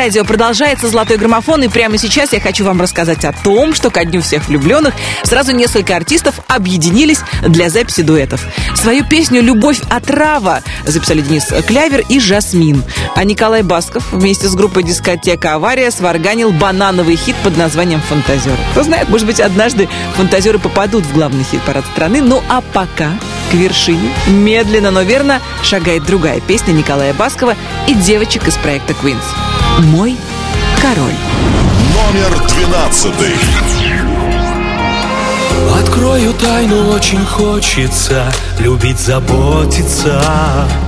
радио. 0.01 0.23
Продолжается 0.23 0.87
«Золотой 0.87 1.17
граммофон». 1.17 1.61
И 1.61 1.67
прямо 1.67 1.95
сейчас 1.99 2.33
я 2.33 2.39
хочу 2.39 2.65
вам 2.65 2.81
рассказать 2.81 3.23
о 3.23 3.33
том, 3.33 3.75
что 3.75 3.91
ко 3.91 4.03
Дню 4.03 4.23
всех 4.23 4.47
влюбленных 4.47 4.95
сразу 5.21 5.51
несколько 5.51 5.95
артистов 5.95 6.39
объединились 6.47 7.19
для 7.47 7.69
записи 7.69 8.01
дуэтов. 8.01 8.43
Свою 8.75 9.05
песню 9.05 9.43
«Любовь 9.43 9.79
отрава» 9.91 10.63
записали 10.87 11.21
Денис 11.21 11.45
Клявер 11.67 12.03
и 12.09 12.19
Жасмин. 12.19 12.83
А 13.15 13.23
Николай 13.23 13.61
Басков 13.61 14.11
вместе 14.11 14.47
с 14.47 14.55
группой 14.55 14.81
дискотека 14.81 15.53
«Авария» 15.53 15.91
сварганил 15.91 16.51
банановый 16.51 17.15
хит 17.15 17.35
под 17.43 17.55
названием 17.55 18.01
«Фантазер». 18.01 18.57
Кто 18.71 18.81
знает, 18.81 19.07
может 19.07 19.27
быть, 19.27 19.39
однажды 19.39 19.87
фантазеры 20.15 20.57
попадут 20.57 21.05
в 21.05 21.13
главный 21.13 21.43
хит-парад 21.43 21.85
страны. 21.93 22.23
Ну 22.23 22.41
а 22.49 22.61
пока 22.73 23.11
к 23.51 23.53
вершине 23.53 24.09
медленно, 24.25 24.89
но 24.89 25.03
верно 25.03 25.41
шагает 25.61 26.05
другая 26.05 26.39
песня 26.39 26.71
Николая 26.71 27.13
Баскова 27.13 27.55
и 27.87 27.93
девочек 27.93 28.47
из 28.47 28.55
проекта 28.55 28.93
Queens. 28.93 29.50
«Мой 29.79 30.15
король». 30.81 31.15
Номер 31.95 32.47
двенадцатый. 32.47 33.35
Открою 35.79 36.33
тайну, 36.33 36.89
очень 36.89 37.23
хочется 37.25 38.31
Любить, 38.59 38.99
заботиться. 38.99 40.21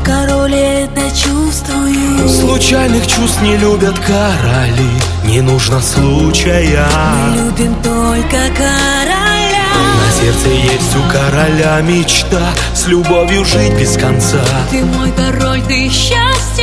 Король 0.04 0.54
это 0.54 1.02
чувствую. 1.16 2.30
Случайных 2.30 3.06
чувств 3.08 3.42
не 3.42 3.58
любят 3.58 3.98
короли 4.00 4.90
Не 5.26 5.42
нужно 5.42 5.82
случая. 5.82 6.88
Любим 7.36 7.76
только 7.84 8.38
короля. 8.56 9.64
На 9.74 10.12
сердце 10.20 10.50
есть 10.50 10.96
у 10.96 11.12
короля 11.12 11.82
мечта 11.82 12.52
С 12.74 12.88
любовью 12.88 13.46
жить 13.46 13.74
без 13.80 13.98
конца. 13.98 14.44
Ты 14.72 14.84
мой 14.84 15.12
король, 15.12 15.62
ты 15.64 15.90
счастье 15.90 16.63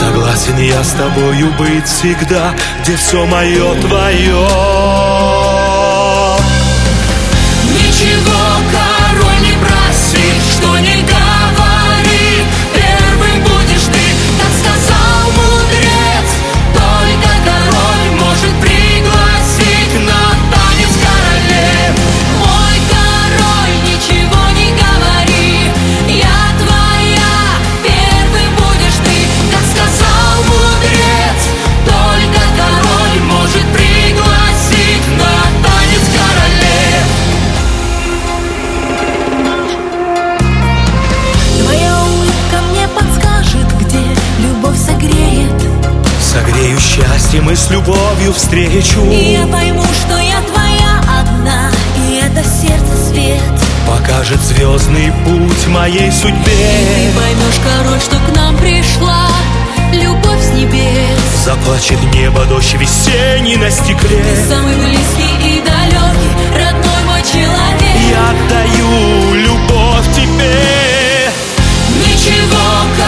Согласен 0.00 0.56
я 0.56 0.82
с 0.82 0.92
тобою 0.92 1.52
быть 1.58 1.84
всегда 1.84 2.54
Где 2.80 2.96
все 2.96 3.26
мое 3.26 3.78
твое 3.82 5.19
с 47.70 47.72
любовью 47.72 48.32
встречу. 48.32 49.00
И 49.10 49.32
я 49.32 49.46
пойму, 49.46 49.82
что 49.82 50.18
я 50.18 50.40
твоя 50.42 51.20
одна 51.20 51.70
И 52.08 52.16
это 52.16 52.42
сердце 52.42 52.96
свет. 53.08 53.40
Покажет 53.86 54.40
звездный 54.40 55.12
путь 55.24 55.66
моей 55.68 56.08
И 56.08 56.10
ты 56.10 56.16
судьбе 56.16 57.12
поймешь, 57.16 57.60
король, 57.62 58.00
что 58.00 58.16
к 58.16 58.36
нам 58.36 58.56
пришла. 58.56 59.28
Любовь 59.92 60.42
с 60.42 60.50
небес. 60.50 61.18
Заплачет 61.44 62.02
небо 62.12 62.44
дождь 62.46 62.74
весенний 62.74 63.56
на 63.56 63.70
стекле. 63.70 64.24
Самый 64.48 64.74
близкий 64.74 65.58
и 65.58 65.60
далекий 65.60 66.30
Родной 66.52 67.04
мой 67.06 67.22
человек. 67.22 67.96
Я 68.10 68.30
отдаю 68.30 69.34
любовь 69.34 70.06
тебе. 70.16 71.30
Ничего, 72.04 72.99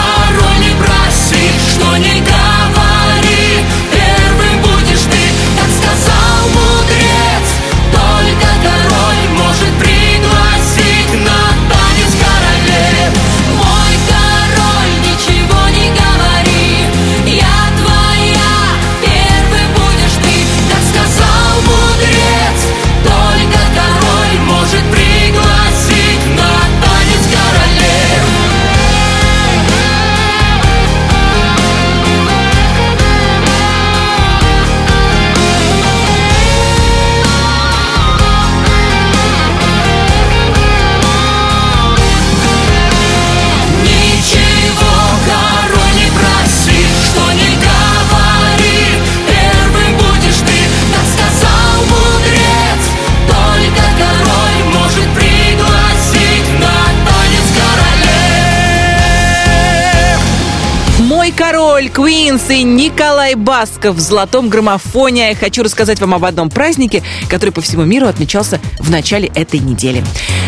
Король 61.73 61.89
Квинс 61.89 62.51
и 62.51 62.61
Николай 62.61 63.33
Басков 63.33 63.95
в 63.95 63.99
золотом 63.99 64.47
граммофоне. 64.47 65.29
Я 65.29 65.35
хочу 65.35 65.63
рассказать 65.63 65.99
вам 65.99 66.13
об 66.13 66.23
одном 66.23 66.51
празднике, 66.51 67.01
который 67.29 67.49
по 67.49 67.61
всему 67.61 67.83
миру 67.83 68.05
отмечался 68.05 68.61
в 68.77 68.91
начале 68.91 69.31
этой 69.33 69.59
недели. 69.59 70.03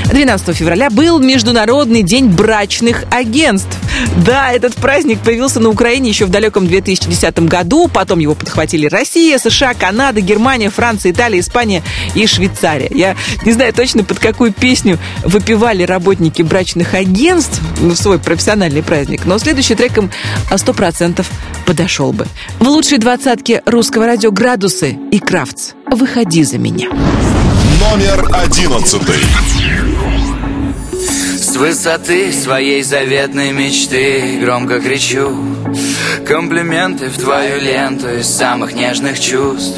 12 0.06 0.56
февраля 0.56 0.92
был 0.92 1.18
Международный 1.18 2.04
день 2.04 2.28
брачных 2.28 3.06
агентств. 3.10 3.76
Да, 4.18 4.52
этот 4.52 4.76
праздник 4.76 5.20
появился 5.20 5.60
на 5.60 5.70
Украине 5.70 6.10
еще 6.10 6.26
в 6.26 6.30
далеком 6.30 6.68
2010 6.68 7.40
году. 7.40 7.88
Потом 7.88 8.20
его 8.20 8.36
подхватили 8.36 8.86
Россия, 8.86 9.40
США, 9.40 9.74
Канада, 9.74 10.22
Германия, 10.22 10.70
Франция, 10.70 11.12
Италия, 11.12 11.40
Испания 11.40 11.82
и 12.14 12.28
Швейцария. 12.28 12.90
Я 12.92 13.16
не 13.44 13.52
знаю 13.52 13.74
точно, 13.74 14.04
под 14.04 14.20
какую 14.20 14.54
песню 14.54 15.00
выпивали 15.24 15.84
работники 15.84 16.44
брачных 16.44 16.94
агентств 16.94 17.60
ну, 17.80 17.92
в 17.92 17.98
свой 17.98 18.20
профессиональный 18.20 18.84
праздник, 18.84 19.26
но 19.26 19.40
следующий 19.40 19.74
треком 19.74 20.12
а, 20.52 20.56
100% 20.56 21.25
вариантов 21.26 21.66
подошел 21.66 22.14
бы. 22.14 22.26
В 22.60 22.68
лучшей 22.68 22.98
двадцатке 22.98 23.62
русского 23.66 24.06
радио 24.06 24.32
«Градусы» 24.32 24.98
и 25.12 25.20
«Крафтс». 25.20 25.74
«Выходи 25.90 26.44
за 26.44 26.58
меня». 26.58 26.90
Номер 27.80 28.26
одиннадцатый. 28.34 29.16
С 31.38 31.56
высоты 31.56 32.32
своей 32.34 32.84
заветной 32.84 33.52
мечты 33.52 34.40
громко 34.42 34.80
кричу 34.80 35.32
Комплименты 36.26 37.10
в 37.10 37.18
твою 37.18 37.60
ленту 37.60 38.10
Из 38.10 38.28
самых 38.28 38.74
нежных 38.74 39.20
чувств. 39.20 39.78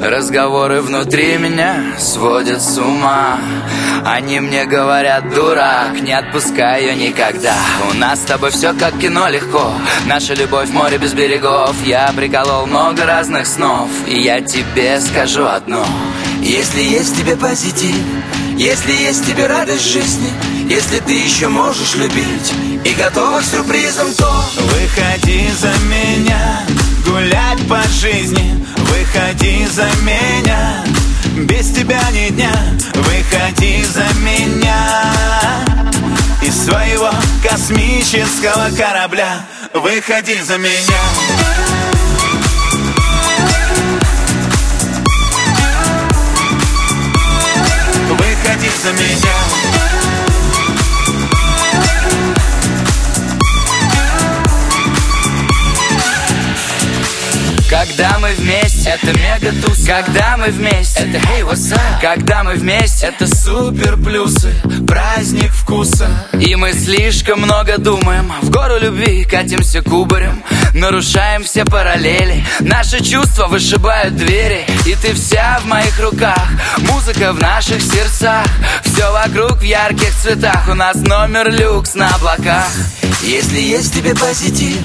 Разговоры 0.00 0.82
внутри 0.82 1.38
меня 1.38 1.94
Сводят 1.98 2.60
с 2.60 2.78
ума. 2.78 3.38
Они 4.04 4.40
мне 4.40 4.66
говорят, 4.66 5.32
дурак 5.34 6.00
Не 6.02 6.12
отпускай 6.12 6.82
ее 6.82 6.96
никогда. 6.96 7.54
У 7.90 7.96
нас 7.96 8.20
с 8.20 8.24
тобой 8.24 8.50
все 8.50 8.74
как 8.74 8.98
кино 8.98 9.28
легко. 9.28 9.72
Наша 10.06 10.34
любовь 10.34 10.70
море 10.70 10.98
без 10.98 11.14
берегов. 11.14 11.74
Я 11.84 12.12
приколол 12.14 12.66
много 12.66 13.06
разных 13.06 13.46
снов. 13.46 13.88
И 14.06 14.20
я 14.20 14.40
тебе 14.40 15.00
скажу 15.00 15.46
одно. 15.46 15.84
Если 16.42 16.82
есть 16.82 17.14
в 17.14 17.18
тебе 17.18 17.36
позитив 17.36 17.96
если 18.56 18.92
есть 18.92 19.22
в 19.22 19.26
тебе 19.26 19.46
радость 19.48 19.92
жизни, 19.92 20.30
если 20.68 20.98
ты 21.00 21.12
еще 21.12 21.48
можешь 21.48 21.94
любить 21.94 22.52
и 22.84 22.92
готова 22.94 23.40
к 23.40 23.44
сюрпризам, 23.44 24.12
то 24.14 24.44
Выходи 24.56 25.50
за 25.50 25.72
меня, 25.88 26.62
гулять 27.06 27.68
по 27.68 27.82
жизни. 27.88 28.64
Выходи 28.76 29.66
за 29.66 29.88
меня, 30.02 30.84
без 31.36 31.70
тебя 31.70 32.02
ни 32.12 32.30
дня. 32.30 32.52
Выходи 32.94 33.84
за 33.84 34.06
меня 34.20 35.12
из 36.42 36.64
своего 36.64 37.10
космического 37.48 38.68
корабля. 38.76 39.46
Выходи 39.74 40.40
за 40.40 40.58
меня. 40.58 41.00
Выходи 48.08 48.70
за 48.82 48.92
меня 48.92 49.45
Когда 57.68 58.16
мы 58.20 58.32
вместе, 58.34 58.90
это 58.90 59.12
мега 59.18 59.52
туз. 59.60 59.84
Когда 59.84 60.36
мы 60.36 60.50
вместе, 60.50 61.00
это 61.00 61.18
hey, 61.18 61.42
what's 61.42 61.72
up? 61.72 61.80
Когда 62.00 62.44
мы 62.44 62.54
вместе, 62.54 63.06
это 63.06 63.26
супер 63.26 63.96
плюсы 63.96 64.54
Праздник 64.86 65.50
вкуса. 65.50 66.08
И 66.40 66.54
мы 66.54 66.72
слишком 66.72 67.40
много 67.40 67.78
думаем 67.78 68.32
В 68.42 68.50
гору 68.50 68.78
любви 68.78 69.24
катимся 69.24 69.82
кубарем 69.82 70.44
Нарушаем 70.74 71.42
все 71.42 71.64
параллели. 71.64 72.44
Наши 72.60 73.02
чувства 73.02 73.48
вышибают 73.48 74.14
двери 74.14 74.64
И 74.86 74.94
ты 74.94 75.12
вся 75.12 75.58
в 75.60 75.66
моих 75.66 75.98
руках. 75.98 76.48
Музыка 76.78 77.32
в 77.32 77.40
наших 77.40 77.82
сердцах 77.82 78.46
Все 78.84 79.10
вокруг 79.10 79.58
в 79.58 79.62
ярких 79.62 80.14
цветах. 80.14 80.68
У 80.70 80.74
нас 80.74 80.96
номер 80.96 81.50
люкс 81.50 81.94
на 81.94 82.14
облаках. 82.14 82.70
Если 83.22 83.60
есть 83.60 83.92
тебе 83.92 84.14
позитив 84.14 84.78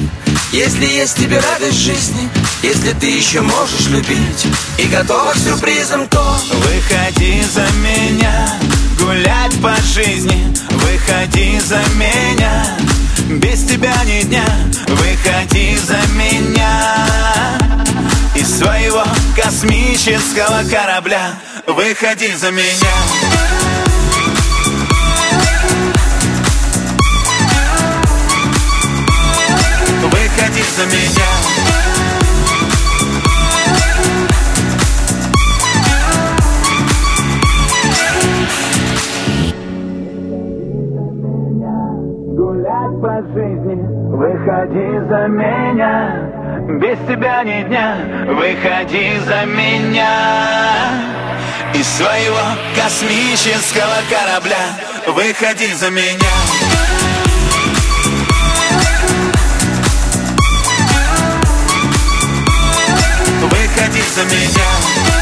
Если 0.51 0.87
есть 0.87 1.17
тебе 1.17 1.39
радость 1.39 1.79
жизни 1.79 2.27
Если 2.63 2.93
ты 2.93 3.07
еще 3.07 3.41
можешь 3.41 3.87
любить 3.87 4.47
И 4.77 4.85
готова 4.85 5.31
к 5.31 5.37
сюрпризам, 5.37 6.07
то 6.07 6.21
Выходи 6.51 7.41
за 7.41 7.65
меня 7.81 8.49
Гулять 8.99 9.59
по 9.63 9.75
жизни. 9.81 10.53
Выходи 10.69 11.59
за 11.59 11.81
меня 11.95 12.77
Без 13.39 13.63
тебя 13.63 13.95
ни 14.05 14.21
дня. 14.23 14.45
Выходи 14.89 15.75
за 15.75 15.97
меня 16.13 17.57
Из 18.35 18.59
своего 18.59 19.05
космического 19.35 20.61
корабля. 20.69 21.33
Выходи 21.65 22.31
за 22.35 22.51
меня. 22.51 22.93
Выходи 30.03 30.63
за 30.77 30.85
меня 30.85 31.30
по 43.01 43.21
жизни. 43.33 43.81
Выходи 44.11 44.99
за 45.09 45.27
меня. 45.27 46.29
Без 46.79 46.97
тебя 47.07 47.43
ни 47.43 47.63
дня. 47.63 47.97
Выходи 48.27 49.17
за 49.25 49.45
меня. 49.45 50.07
Из 51.73 51.87
своего 51.87 52.45
космического 52.75 53.97
корабля. 54.09 54.77
Выходи 55.07 55.73
за 55.73 55.89
меня. 55.89 56.31
Выходи 63.41 64.01
за 64.15 64.23
меня 64.25 65.20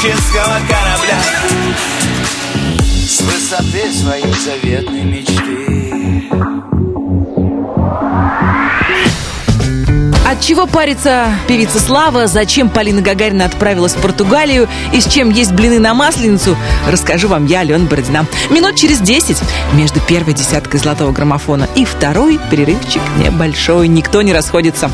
космического 0.00 0.56
корабля 0.66 1.20
С 2.80 3.20
высоты 3.20 3.92
своей 3.92 4.32
заветной 4.32 5.02
мечты 5.02 6.30
От 10.26 10.40
чего 10.40 10.66
парится 10.66 11.26
певица 11.48 11.78
Слава, 11.78 12.28
зачем 12.28 12.70
Полина 12.70 13.02
Гагарина 13.02 13.44
отправилась 13.44 13.94
в 13.94 14.00
Португалию 14.00 14.68
и 14.94 15.00
с 15.00 15.06
чем 15.06 15.28
есть 15.28 15.52
блины 15.52 15.78
на 15.78 15.92
масленицу, 15.92 16.56
расскажу 16.88 17.28
вам 17.28 17.46
я, 17.46 17.60
Алена 17.60 17.86
Бородина. 17.86 18.26
Минут 18.48 18.76
через 18.76 19.00
10 19.00 19.36
между 19.74 20.00
первой 20.00 20.32
десяткой 20.32 20.80
золотого 20.80 21.12
граммофона 21.12 21.68
и 21.74 21.84
второй 21.84 22.38
перерывчик 22.50 23.02
небольшой. 23.18 23.88
Никто 23.88 24.22
не 24.22 24.32
расходится. 24.32 24.90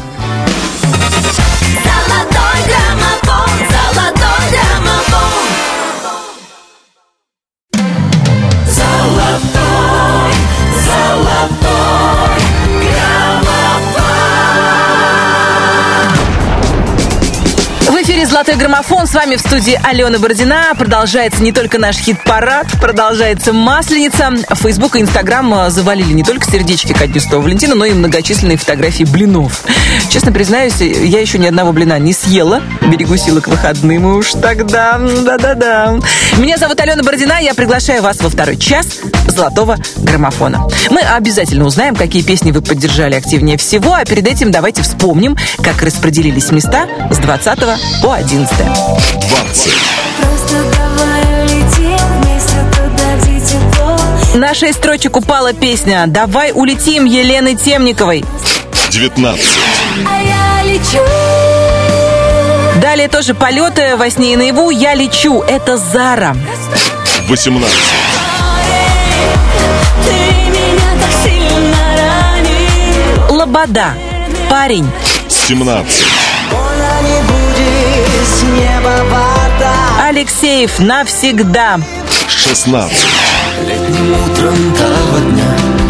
«Золотой 18.37 18.57
граммофон». 18.57 19.07
С 19.07 19.15
вами 19.15 19.37
в 19.37 19.41
студии 19.41 19.81
Алена 19.83 20.19
Бородина. 20.19 20.75
Продолжается 20.77 21.43
не 21.43 21.53
только 21.53 21.79
наш 21.79 21.97
хит-парад, 21.97 22.67
продолжается 22.83 23.55
Масленица. 23.55 24.31
Фейсбук 24.57 24.97
и 24.97 25.01
Инстаграм 25.01 25.55
э, 25.55 25.71
завалили 25.71 26.13
не 26.13 26.23
только 26.23 26.45
сердечки 26.45 26.93
ко 26.93 27.07
Дню 27.07 27.41
Валентина, 27.41 27.75
но 27.75 27.87
и 27.87 27.95
многочисленные 27.95 28.59
фотографии 28.59 29.05
блинов. 29.05 29.65
Честно 30.11 30.33
признаюсь, 30.33 30.83
я 30.83 31.19
еще 31.19 31.39
ни 31.39 31.47
одного 31.47 31.73
блина 31.73 31.99
не 31.99 32.13
съела. 32.13 32.61
Берегу 32.83 33.17
силы 33.17 33.41
к 33.41 33.49
выходным 33.49 34.05
уж 34.05 34.33
тогда. 34.33 34.99
Да-да-да. 34.99 35.99
Меня 36.37 36.59
зовут 36.59 36.79
Алена 36.81 37.03
Бородина. 37.03 37.41
Я 37.41 37.55
приглашаю 37.55 38.03
вас 38.03 38.21
во 38.21 38.29
второй 38.29 38.59
час 38.59 38.87
«Золотого 39.27 39.79
граммофона». 39.97 40.69
Мы 40.91 41.01
обязательно 41.01 41.65
узнаем, 41.65 41.97
какие 41.97 42.23
песни 42.23 42.53
вы 42.53 42.61
поддержали 42.61 43.15
активнее 43.15 43.57
всего, 43.57 43.95
а 43.95 44.05
перед 44.05 44.27
этим 44.27 44.51
давайте 44.51 44.83
вспомним, 44.83 45.35
как 45.63 45.81
распределились 45.83 46.51
места 46.51 46.89
с 47.11 47.17
20 47.17 47.59
по 48.03 48.13
11. 48.13 48.55
20. 48.55 49.73
Просто 50.21 50.57
давай 50.77 51.43
улетим 51.43 51.97
вместе 52.21 52.57
туда, 52.71 53.17
где 53.23 53.41
тепло 53.41 53.97
На 54.35 54.53
шесть 54.53 54.79
строчек 54.79 55.17
упала 55.17 55.55
песня 55.55 56.05
«Давай 56.07 56.53
улетим» 56.53 57.07
Елены 57.07 57.55
Темниковой. 57.55 58.25
19. 58.91 59.41
А 60.07 60.23
я 60.23 60.71
лечу 60.71 60.99
Далее 62.97 63.11
тоже 63.11 63.35
полеты 63.35 63.95
во 63.97 64.09
сне 64.09 64.33
и 64.33 64.37
наяву 64.37 64.71
«Я 64.71 64.95
лечу»— 64.95 65.43
это 65.47 65.77
Зара. 65.77 66.35
18. 67.29 67.77
Ты 70.03 70.13
меня 70.51 71.03
так 71.03 71.11
сильно 71.23 71.77
ранил 71.99 73.37
Лобода. 73.37 73.89
Парень. 74.49 74.89
17. 75.29 76.05
Больно 76.51 77.03
не 77.03 77.21
будет 77.21 78.27
с 78.27 78.43
неба 78.45 79.05
вода 79.11 80.09
Алексеев. 80.09 80.79
Навсегда. 80.79 81.79
16. 82.31 82.97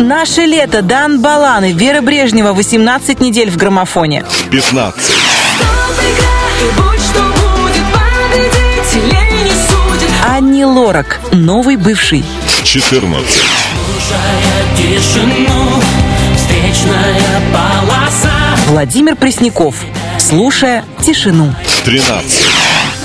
Наше 0.01 0.41
лето. 0.41 0.83
Дан 0.83 1.21
Балан 1.21 1.67
и 1.67 1.73
Вера 1.73 2.01
Брежнева. 2.01 2.53
18 2.53 3.21
недель 3.21 3.53
в 3.53 3.57
граммофоне. 3.57 4.25
15. 4.51 5.26
Анни 10.37 10.65
Лорак. 10.65 11.19
Новый 11.33 11.77
бывший. 11.77 12.23
14. 12.63 13.27
Тишину, 14.77 15.83
встречная 16.37 17.41
полоса 17.55 18.35
Владимир 18.67 19.17
Пресняков. 19.17 19.77
Слушая 20.19 20.85
тишину. 21.03 21.55
13. 21.87 22.31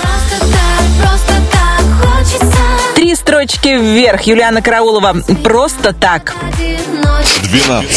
Просто 0.01 0.39
так, 0.39 1.07
просто 1.07 1.33
так 1.53 1.85
хочется 2.01 2.57
Три 2.95 3.15
строчки 3.15 3.77
вверх. 3.79 4.23
Юлиана 4.23 4.61
Караулова. 4.61 5.15
Просто 5.41 5.93
так. 5.93 6.35
Один 6.51 7.01
ночь 7.01 7.49
12. 7.49 7.89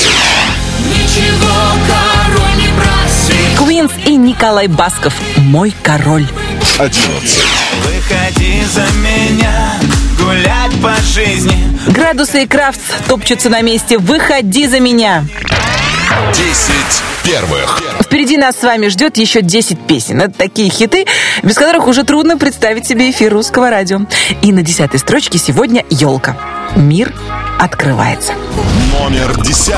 Ничего 0.90 1.50
король 1.88 2.56
не 2.56 2.68
просит 2.68 3.58
Квинс 3.58 3.90
и 4.06 4.14
Николай 4.14 4.68
Басков. 4.68 5.12
Мой 5.38 5.74
король. 5.82 6.28
11. 6.78 7.63
Выходи 7.84 8.64
за 8.64 8.86
меня 8.98 9.74
Гулять 10.18 10.72
по 10.82 10.94
жизни 11.02 11.74
Градусы 11.88 12.44
и 12.44 12.46
Крафтс 12.46 12.82
топчутся 13.08 13.50
на 13.50 13.60
месте. 13.60 13.98
Выходи 13.98 14.66
за 14.66 14.80
меня. 14.80 15.24
10 16.32 16.74
первых. 17.22 17.82
Впереди 18.02 18.36
нас 18.36 18.56
с 18.56 18.62
вами 18.62 18.88
ждет 18.88 19.16
еще 19.18 19.42
10 19.42 19.86
песен. 19.86 20.22
Это 20.22 20.32
такие 20.36 20.70
хиты, 20.70 21.04
без 21.42 21.56
которых 21.56 21.86
уже 21.86 22.04
трудно 22.04 22.38
представить 22.38 22.86
себе 22.86 23.10
эфир 23.10 23.32
русского 23.32 23.70
радио. 23.70 24.00
И 24.42 24.52
на 24.52 24.62
десятой 24.62 24.98
строчке 24.98 25.38
сегодня 25.38 25.84
елка. 25.90 26.36
Мир 26.74 27.12
открывается. 27.58 28.32
Номер 28.98 29.40
10. 29.42 29.74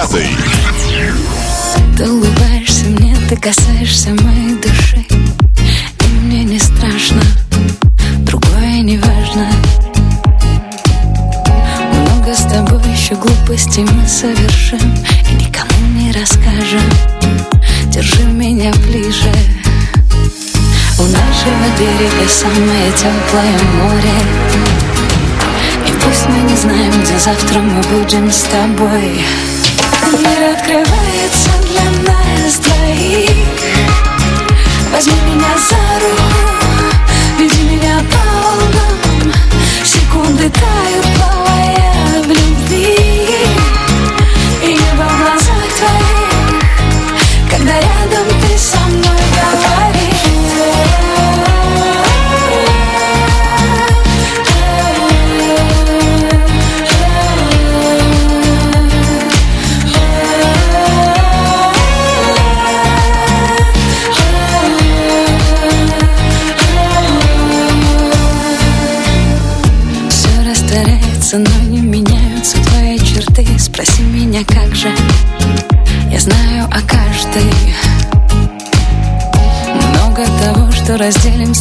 Ты 1.96 2.10
улыбаешься 2.10 2.84
мне, 2.84 3.16
ты 3.28 3.36
касаешься 3.36 4.10
моей 4.10 4.54
души 4.56 5.04
И 5.08 6.04
мне 6.22 6.44
не 6.44 6.58
страшно, 6.58 7.22
не 9.36 9.42
важно 9.42 9.48
Много 11.92 12.34
с 12.34 12.42
тобой 12.42 12.80
еще 12.90 13.14
глупостей 13.14 13.84
мы 13.84 14.06
совершим 14.06 14.80
И 15.30 15.34
никому 15.34 15.86
не 15.94 16.12
расскажем. 16.12 16.82
Держи 17.86 18.24
меня 18.24 18.72
ближе. 18.86 19.32
У 20.98 21.02
нашего 21.02 21.66
берега 21.78 22.28
самое 22.28 22.90
теплое 22.92 23.58
море. 23.74 24.18
И 25.86 25.92
пусть 25.92 26.26
мы 26.28 26.50
не 26.50 26.56
знаем, 26.56 26.92
где 27.02 27.18
завтра 27.18 27.60
мы 27.60 27.80
будем 27.82 28.30
с 28.30 28.42
тобой. 28.42 29.24
Мир 30.12 30.54
открывается 30.54 31.50
для 31.62 32.12
нас 32.12 32.56
двоих. 32.58 33.30
Возьми 34.92 35.14
меня 35.26 35.54
за 35.68 36.06
руку, 36.06 36.25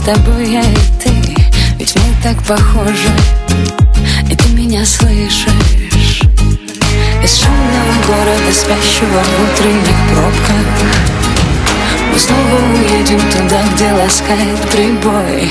тобой 0.05 0.47
я 0.51 0.61
и 0.61 0.75
ты 1.03 1.09
Ведь 1.79 1.95
мы 1.95 2.01
так 2.21 2.37
похожи 2.43 3.09
И 4.29 4.35
ты 4.35 4.49
меня 4.49 4.85
слышишь. 4.85 6.21
Из 7.23 7.39
шумного 7.39 7.93
города, 8.05 8.51
спящего 8.53 9.23
в 9.23 9.53
утренних 9.53 9.97
пробках 10.11 10.67
Мы 12.11 12.19
снова 12.19 12.61
уедем 12.73 13.19
туда, 13.31 13.63
где 13.73 13.91
ласкает 13.93 14.59
прибой. 14.71 15.49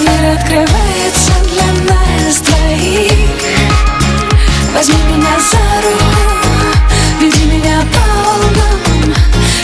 Мир 0.00 0.38
открывается 0.38 1.32
для 1.52 1.94
нас 1.94 2.40
двоих. 2.40 3.10
Возьми 4.74 4.96
меня 5.08 5.36
за 5.38 5.86
руку, 5.86 6.10
веди 7.20 7.44
меня 7.44 7.82
по 7.92 8.04
волнам. 8.24 9.14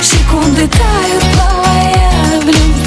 Секунды 0.03 0.69
тают, 0.69 1.25
плавая 1.35 2.41
в 2.43 2.47
любви 2.47 2.86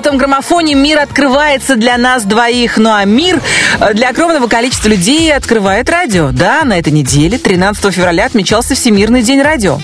золотом 0.00 0.16
граммофоне 0.16 0.74
мир 0.74 0.98
открывается 0.98 1.76
для 1.76 1.98
нас 1.98 2.24
двоих. 2.24 2.78
Ну 2.78 2.90
а 2.90 3.04
мир 3.04 3.38
э, 3.80 3.92
для 3.92 4.08
огромного 4.08 4.46
количества 4.46 4.88
людей 4.88 5.30
открывает 5.30 5.90
радио. 5.90 6.30
Да, 6.32 6.64
на 6.64 6.78
этой 6.78 6.90
неделе, 6.90 7.36
13 7.36 7.94
февраля, 7.94 8.24
отмечался 8.24 8.74
Всемирный 8.74 9.20
день 9.22 9.42
радио. 9.42 9.78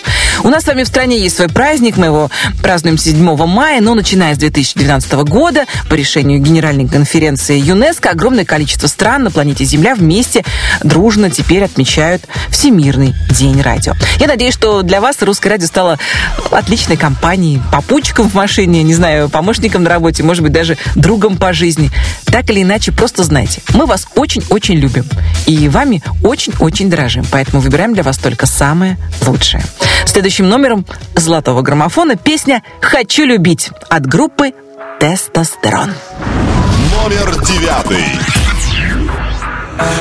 У 0.47 0.49
нас 0.49 0.63
с 0.63 0.67
вами 0.69 0.85
в 0.85 0.87
стране 0.87 1.19
есть 1.19 1.35
свой 1.35 1.49
праздник, 1.49 1.97
мы 1.97 2.07
его 2.07 2.31
празднуем 2.63 2.99
7 2.99 3.21
мая, 3.47 3.81
но 3.81 3.97
начиная 3.97 4.33
с 4.37 4.39
2012 4.39 5.13
года 5.25 5.65
по 5.91 5.95
решению 5.95 6.39
Генеральной 6.39 6.87
конференции 6.87 7.59
ЮНЕСКО 7.59 8.11
огромное 8.11 8.45
количество 8.45 8.87
стран 8.87 9.25
на 9.25 9.33
планете 9.33 9.65
Земля 9.65 9.97
вместе 9.97 10.45
дружно 10.85 11.31
теперь 11.31 11.65
отмечают 11.65 12.29
Всемирный 12.49 13.13
день 13.29 13.61
радио. 13.61 13.95
Я 14.21 14.29
надеюсь, 14.29 14.55
что 14.55 14.83
для 14.83 15.01
вас 15.01 15.21
русское 15.21 15.49
радио 15.49 15.67
стало 15.67 15.99
отличной 16.53 16.97
компанией, 16.97 17.61
попутчиком 17.73 18.31
в 18.31 18.35
машине, 18.35 18.85
не 18.85 18.95
знаю, 18.95 19.29
помощником 19.29 19.83
на 19.83 19.91
работе, 19.91 20.23
может 20.23 20.45
быть, 20.45 20.53
даже 20.53 20.79
другом 20.95 21.39
по 21.39 21.53
жизни. 21.53 21.91
Так 22.27 22.49
или 22.51 22.63
иначе, 22.63 22.93
просто 22.93 23.25
знайте, 23.25 23.63
мы 23.75 23.87
вас 23.87 24.07
очень-очень 24.15 24.77
любим 24.77 25.07
и 25.47 25.69
вами 25.69 26.05
очень-очень 26.23 26.89
дорожим, 26.89 27.27
поэтому 27.33 27.61
выбираем 27.61 27.95
для 27.95 28.05
вас 28.05 28.17
только 28.17 28.47
самое 28.47 28.97
лучшее. 29.27 29.65
Следующим 30.37 30.51
номером 30.51 30.85
золотого 31.15 31.63
граммофона 31.63 32.17
песня 32.17 32.63
«Хочу 32.83 33.25
любить» 33.25 33.71
от 33.89 34.05
группы 34.05 34.53
«Тестостерон». 35.01 35.95
Номер 36.93 37.43
девятый. 37.43 38.05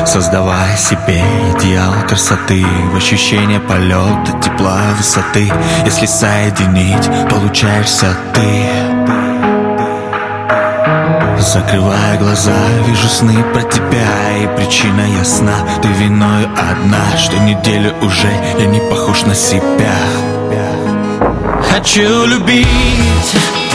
Создавая 0.06 0.76
себе 0.76 1.24
идеал 1.58 1.94
красоты 2.06 2.66
В 2.92 2.98
ощущение 2.98 3.62
полета, 3.62 4.38
тепла, 4.44 4.82
высоты 4.98 5.50
Если 5.86 6.06
соединить, 6.06 7.10
получаешься 7.30 8.18
ты 8.34 8.95
Закрывая 11.56 12.18
глаза, 12.18 12.52
вижу 12.86 13.08
сны 13.08 13.42
про 13.54 13.62
тебя 13.62 14.10
И 14.44 14.58
причина 14.58 15.04
ясна, 15.18 15.54
ты 15.82 15.88
виною 15.88 16.50
одна 16.50 17.18
Что 17.18 17.38
неделю 17.38 17.96
уже 18.02 18.30
я 18.60 18.66
не 18.66 18.82
похож 18.90 19.22
на 19.22 19.34
себя. 19.34 19.96
Хочу 21.72 22.26
любить 22.26 22.68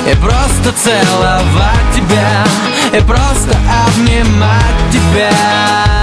и 0.06 0.14
просто 0.16 0.74
целовать 0.84 1.90
тебя 1.94 2.98
И 2.98 3.00
просто 3.02 3.56
обнимать 3.86 4.92
тебя 4.92 5.99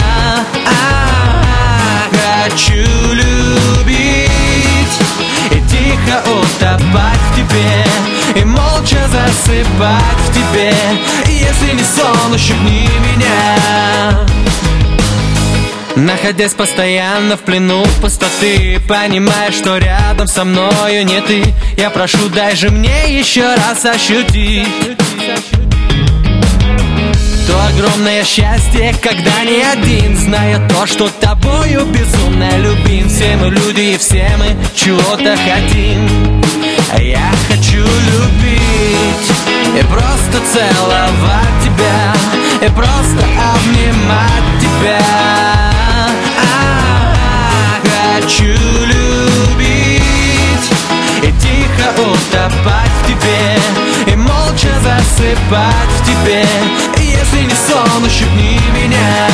молча 8.87 9.07
засыпать 9.07 10.19
в 10.27 10.33
тебе 10.33 10.73
Если 11.25 11.73
не 11.73 11.83
сон, 11.83 12.33
ущипни 12.33 12.87
меня. 13.07 14.25
Находясь 15.95 16.53
постоянно 16.53 17.37
в 17.37 17.39
плену 17.39 17.83
пустоты 18.01 18.79
Понимая, 18.87 19.51
что 19.51 19.77
рядом 19.77 20.27
со 20.27 20.43
мною 20.45 21.03
не 21.05 21.19
ты 21.21 21.43
Я 21.75 21.89
прошу, 21.89 22.29
дай 22.29 22.55
же 22.55 22.69
мне 22.69 23.17
еще 23.17 23.55
раз 23.55 23.83
ощутить 23.83 24.67
То 27.47 27.67
огромное 27.73 28.23
счастье, 28.23 28.93
когда 29.01 29.43
не 29.43 29.63
один 29.63 30.15
Зная 30.15 30.67
то, 30.69 30.85
что 30.85 31.09
тобою 31.09 31.87
безумно 31.87 32.55
любим. 32.59 33.09
Все 33.09 33.35
мы 33.37 33.49
люди 33.49 33.95
и 33.95 33.97
все 33.97 34.29
мы 34.37 34.55
чего-то 34.75 35.35
хотим 35.35 36.26
я 36.95 37.31
хочу 37.49 37.79
любить 37.79 39.31
И 39.77 39.83
просто 39.83 40.39
целовать 40.53 41.63
тебя 41.63 42.13
И 42.61 42.69
просто 42.71 43.23
обнимать 43.23 44.61
тебя. 44.61 45.01
А, 46.39 46.91
Хочу 48.15 48.53
любить 48.85 49.67
И 51.23 51.31
тихо 51.41 51.87
утопать 52.01 52.91
в 53.03 53.07
тебе 53.07 53.59
И 54.05 54.15
молча 54.15 54.73
засыпать 54.81 55.91
в 55.99 56.05
тебе 56.05 56.45
Если 56.97 57.43
не 57.43 57.55
сон, 57.55 58.03
ущипни 58.05 58.59
меня 58.73 59.27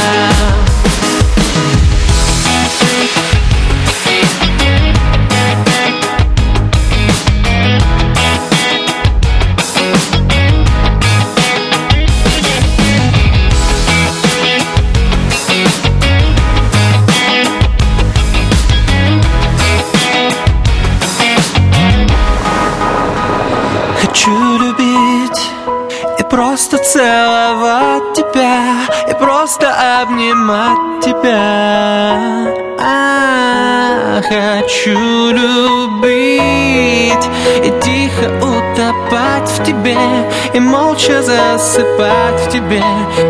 тебе 39.93 40.29
И 40.53 40.59
молча 40.59 41.21
засыпать 41.21 42.41
в 42.45 42.49
тебе. 42.49 42.83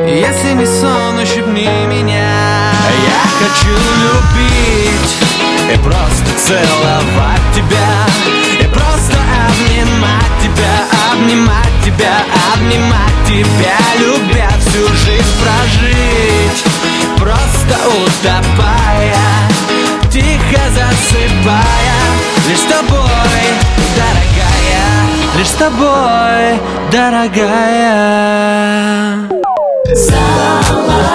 Если 0.08 0.54
не 0.54 0.66
сон, 0.66 1.20
ущипни 1.22 1.68
меня. 1.88 2.72
Я 3.06 3.22
хочу 3.40 3.76
любить 4.04 5.16
и 5.74 5.78
просто 5.78 6.30
целовать 6.46 7.42
тебя 7.56 8.06
И 8.60 8.66
просто 8.66 9.18
обнимать 9.48 10.34
тебя, 10.42 11.12
обнимать 11.12 11.74
тебя, 11.84 12.14
обнимать 12.54 13.28
тебя 13.28 13.78
Любя 14.00 14.50
всю 14.60 14.88
жизнь 14.88 15.34
прожить. 15.42 16.64
Просто 17.18 17.76
утопая, 17.88 19.16
тихо 20.12 20.62
засыпая 20.70 21.94
Лишь 22.50 22.60
тобой, 22.70 23.44
дорогая, 23.96 24.43
лишь 25.38 25.50
с 25.50 25.54
тобой, 25.54 26.60
дорогая. 26.92 27.94
Золотой 29.94 31.14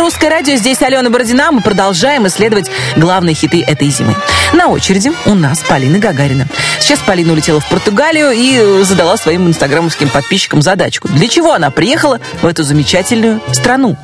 русское 0.00 0.30
радио, 0.30 0.56
здесь 0.56 0.80
Алена 0.80 1.10
Бородина. 1.10 1.52
Мы 1.52 1.60
продолжаем 1.60 2.26
исследовать 2.26 2.70
главные 2.96 3.34
хиты 3.34 3.62
этой 3.62 3.88
зимы. 3.90 4.14
На 4.54 4.68
очереди 4.68 5.12
у 5.26 5.34
нас 5.34 5.58
Полина 5.60 5.98
Гагарина. 5.98 6.46
Сейчас 6.80 7.00
Полина 7.00 7.34
улетела 7.34 7.60
в 7.60 7.68
Португалию 7.68 8.30
и 8.32 8.56
э, 8.58 8.82
задала 8.84 9.18
своим 9.18 9.46
инстаграмовским 9.46 10.08
подписчикам 10.08 10.62
задачку. 10.62 11.08
Для 11.08 11.28
чего 11.28 11.52
она 11.52 11.70
приехала 11.70 12.18
в 12.40 12.46
эту 12.46 12.64
замечательную 12.64 13.40
страну? 13.52 13.96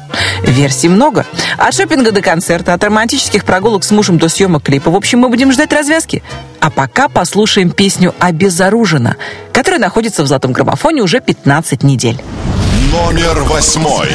Версий 0.43 0.91
много. 0.91 1.25
От 1.57 1.75
шопинга 1.75 2.13
до 2.13 2.21
концерта, 2.21 2.75
от 2.75 2.85
романтических 2.85 3.45
прогулок 3.45 3.83
с 3.83 3.91
мужем 3.91 4.19
до 4.19 4.29
съемок 4.29 4.65
клипа. 4.65 4.91
В 4.91 4.97
общем, 4.97 5.21
мы 5.21 5.31
будем 5.31 5.51
ждать 5.51 5.73
развязки. 5.73 6.23
А 6.61 6.71
пока 6.71 7.09
послушаем 7.09 7.71
песню 7.71 8.15
«Обезоружена», 8.19 9.17
которая 9.53 9.81
находится 9.81 10.23
в 10.23 10.27
золотом 10.27 10.53
граммофоне 10.53 11.03
уже 11.03 11.21
15 11.21 11.83
недель. 11.83 12.21
Номер 12.93 13.41
восьмой. 13.45 14.11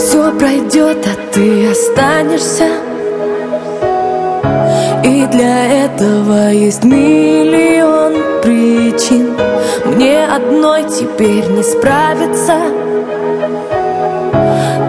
Все 0.00 0.32
пройдет, 0.32 1.06
а 1.06 1.14
ты 1.30 1.70
останешься. 1.70 2.68
И 5.04 5.26
для 5.26 5.84
этого 5.84 6.48
есть 6.52 6.84
миллион 6.84 8.14
причин. 8.40 9.34
Мне 9.84 10.24
одной 10.24 10.84
теперь 10.84 11.46
не 11.50 11.62
справиться. 11.62 12.54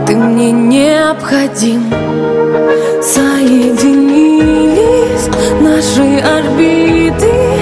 Ты 0.08 0.16
мне 0.16 0.52
необходим. 0.54 1.94
Соединились 3.04 4.80
наши 5.60 6.22
орбиты 6.22 7.61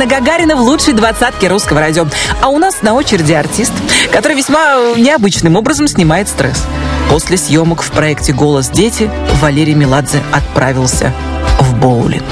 Полина 0.00 0.18
Гагарина 0.18 0.56
в 0.56 0.62
лучшей 0.62 0.94
двадцатке 0.94 1.48
русского 1.48 1.80
радио. 1.80 2.06
А 2.40 2.48
у 2.48 2.56
нас 2.56 2.80
на 2.80 2.94
очереди 2.94 3.34
артист, 3.34 3.72
который 4.10 4.34
весьма 4.34 4.76
э, 4.76 4.94
необычным 4.96 5.56
образом 5.56 5.88
снимает 5.88 6.26
стресс. 6.26 6.64
После 7.10 7.36
съемок 7.36 7.82
в 7.82 7.90
проекте 7.90 8.32
«Голос 8.32 8.70
дети» 8.70 9.10
Валерий 9.42 9.74
Меладзе 9.74 10.22
отправился 10.32 11.12
в 11.58 11.74
боулинг. 11.74 12.24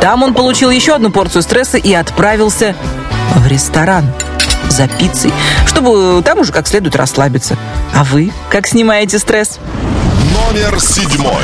Там 0.00 0.22
он 0.22 0.34
получил 0.34 0.70
еще 0.70 0.94
одну 0.94 1.10
порцию 1.10 1.42
стресса 1.42 1.78
и 1.78 1.92
отправился 1.92 2.76
в 3.34 3.44
ресторан 3.48 4.04
за 4.68 4.86
пиццей, 4.86 5.32
чтобы 5.66 6.20
э, 6.20 6.22
там 6.22 6.38
уже 6.38 6.52
как 6.52 6.68
следует 6.68 6.94
расслабиться. 6.94 7.56
А 7.92 8.04
вы 8.04 8.32
как 8.50 8.68
снимаете 8.68 9.18
стресс? 9.18 9.58
Номер 10.32 10.78
седьмой. 10.80 11.42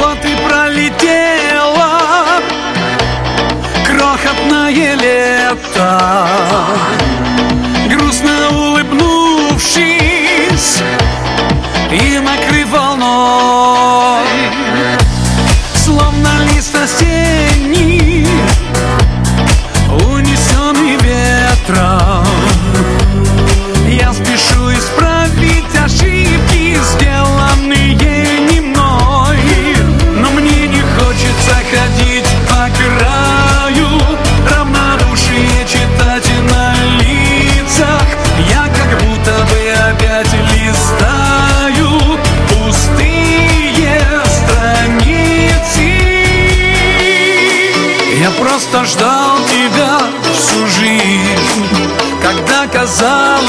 Вот 0.00 0.18
и 0.24 0.34
пролетел 0.44 1.65
крохотное 3.96 4.94
лето. 4.94 6.28
Грустно 7.88 8.50
улыбнувшись 8.50 10.02
И 11.92 12.18
накрыв 12.18 12.68
волной. 12.68 14.26
Словно 15.74 16.28
лист 16.52 16.74
осенний 16.74 17.95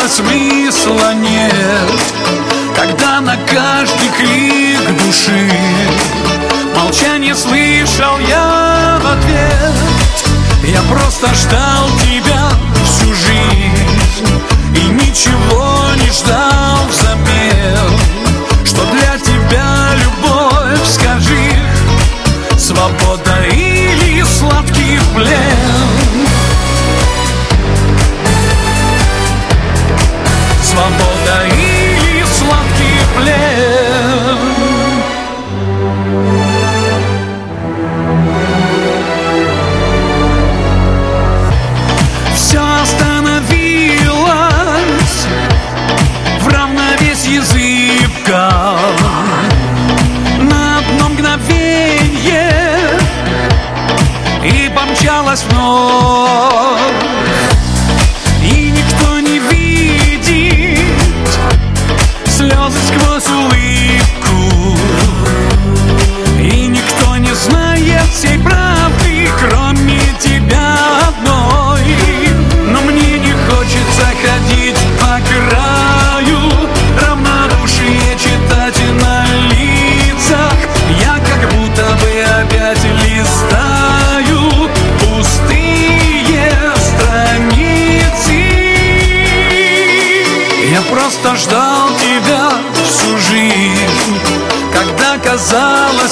смысла 0.07 1.13
нет 1.13 1.91
Когда 2.75 3.21
на 3.21 3.35
каждый 3.45 4.09
крик 4.17 5.03
души 5.03 5.49
Молчание 6.75 7.35
слышал 7.35 8.19
я 8.19 8.99
в 9.01 9.07
ответ. 9.07 9.73
Я 10.63 10.81
просто 10.83 11.27
ждал 11.33 11.89
тебя 12.03 12.49
всю 12.85 13.13
жизнь 13.13 14.41
И 14.75 14.83
ничего 14.89 15.75
не 15.95 16.09
ждал. 16.11 16.26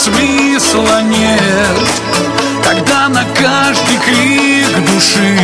смысла 0.06 1.02
нет. 1.02 1.78
Когда 2.64 3.10
на 3.10 3.24
каждый 3.34 3.98
крик 3.98 4.86
души 4.86 5.38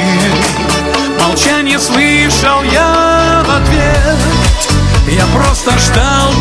Молчание 1.20 1.80
слышал 1.80 2.62
я 2.72 3.44
в 3.46 3.50
ответ. 3.50 4.18
Я 5.08 5.26
просто 5.28 5.72
ждал 5.80 6.32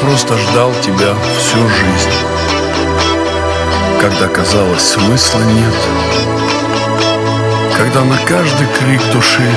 просто 0.00 0.36
ждал 0.38 0.72
тебя 0.82 1.14
всю 1.38 1.58
жизнь. 1.68 2.10
Когда 4.00 4.28
казалось 4.28 4.82
смысла 4.82 5.40
нет. 5.40 5.74
Когда 7.76 8.02
на 8.04 8.16
каждый 8.26 8.66
крик 8.78 9.00
души 9.10 9.48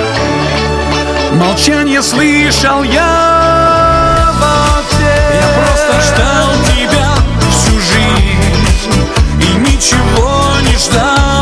Молчание 1.33 2.01
слышал 2.01 2.81
я 2.83 4.31
в 4.39 4.79
ответ 4.79 5.41
Я 5.41 5.47
просто 5.59 6.01
ждал 6.07 6.49
тебя 6.73 7.09
всю 7.51 7.77
жизнь 7.81 9.09
И 9.41 9.55
ничего 9.59 10.41
не 10.61 10.77
ждал 10.77 11.32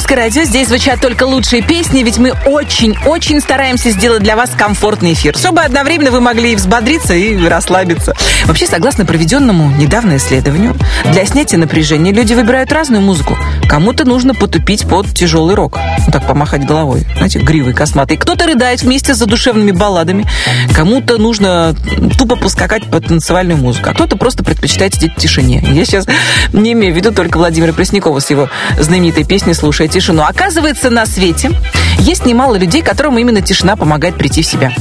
«Русское 0.00 0.14
радио». 0.14 0.44
Здесь 0.44 0.68
звучат 0.68 0.98
только 1.02 1.24
лучшие 1.24 1.60
песни, 1.60 2.02
ведь 2.02 2.16
мы 2.16 2.32
очень-очень 2.46 3.38
стараемся 3.38 3.90
сделать 3.90 4.22
для 4.22 4.34
вас 4.34 4.48
комфортный 4.48 5.12
эфир, 5.12 5.36
чтобы 5.36 5.60
одновременно 5.60 6.10
вы 6.10 6.22
могли 6.22 6.52
и 6.52 6.56
взбодриться, 6.56 7.12
и 7.12 7.46
расслабиться. 7.46 8.14
Вообще, 8.46 8.66
согласно 8.66 9.04
проведенному 9.04 9.70
недавно 9.76 10.16
исследованию, 10.16 10.74
для 11.12 11.26
снятия 11.26 11.58
напряжения 11.58 12.12
люди 12.12 12.32
выбирают 12.32 12.72
разную 12.72 13.02
музыку. 13.02 13.36
Кому-то 13.70 14.04
нужно 14.04 14.34
потупить 14.34 14.84
под 14.88 15.06
тяжелый 15.14 15.54
рок. 15.54 15.78
Ну, 16.04 16.12
так 16.12 16.26
помахать 16.26 16.66
головой, 16.66 17.06
знаете, 17.16 17.38
гривой 17.38 17.72
косматой. 17.72 18.16
Кто-то 18.16 18.46
рыдает 18.46 18.82
вместе 18.82 19.14
с 19.14 19.18
задушевными 19.18 19.70
балладами. 19.70 20.26
Кому-то 20.74 21.18
нужно 21.18 21.76
тупо 22.18 22.34
поскакать 22.34 22.90
под 22.90 23.06
танцевальную 23.06 23.58
музыку. 23.58 23.90
А 23.90 23.94
кто-то 23.94 24.16
просто 24.16 24.42
предпочитает 24.42 24.94
сидеть 24.94 25.12
в 25.12 25.20
тишине. 25.20 25.64
Я 25.70 25.84
сейчас 25.84 26.06
не 26.52 26.72
имею 26.72 26.92
в 26.92 26.96
виду 26.96 27.12
только 27.12 27.36
Владимира 27.36 27.72
Преснякова 27.72 28.18
с 28.18 28.28
его 28.28 28.48
знаменитой 28.76 29.22
песней 29.22 29.54
«Слушая 29.54 29.86
тишину». 29.86 30.24
Оказывается, 30.24 30.90
на 30.90 31.06
свете 31.06 31.52
есть 32.00 32.26
немало 32.26 32.56
людей, 32.56 32.82
которым 32.82 33.18
именно 33.18 33.40
тишина 33.40 33.76
помогает 33.76 34.16
прийти 34.16 34.42
в 34.42 34.46
себя. 34.46 34.72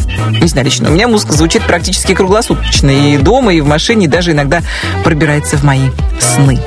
Не 0.42 0.48
знаю, 0.48 0.66
лично 0.66 0.90
у 0.90 0.94
меня 0.94 1.08
музыка 1.08 1.34
звучит 1.34 1.64
практически 1.64 2.16
круглосуточно. 2.16 2.90
И 2.90 3.18
дома, 3.18 3.54
и 3.54 3.62
в 3.62 3.68
машине, 3.68 4.06
и 4.06 4.10
даже 4.10 4.32
иногда 4.32 4.64
пробирается 5.04 5.58
в 5.58 5.64
мои 5.64 5.90
сны. 6.20 6.60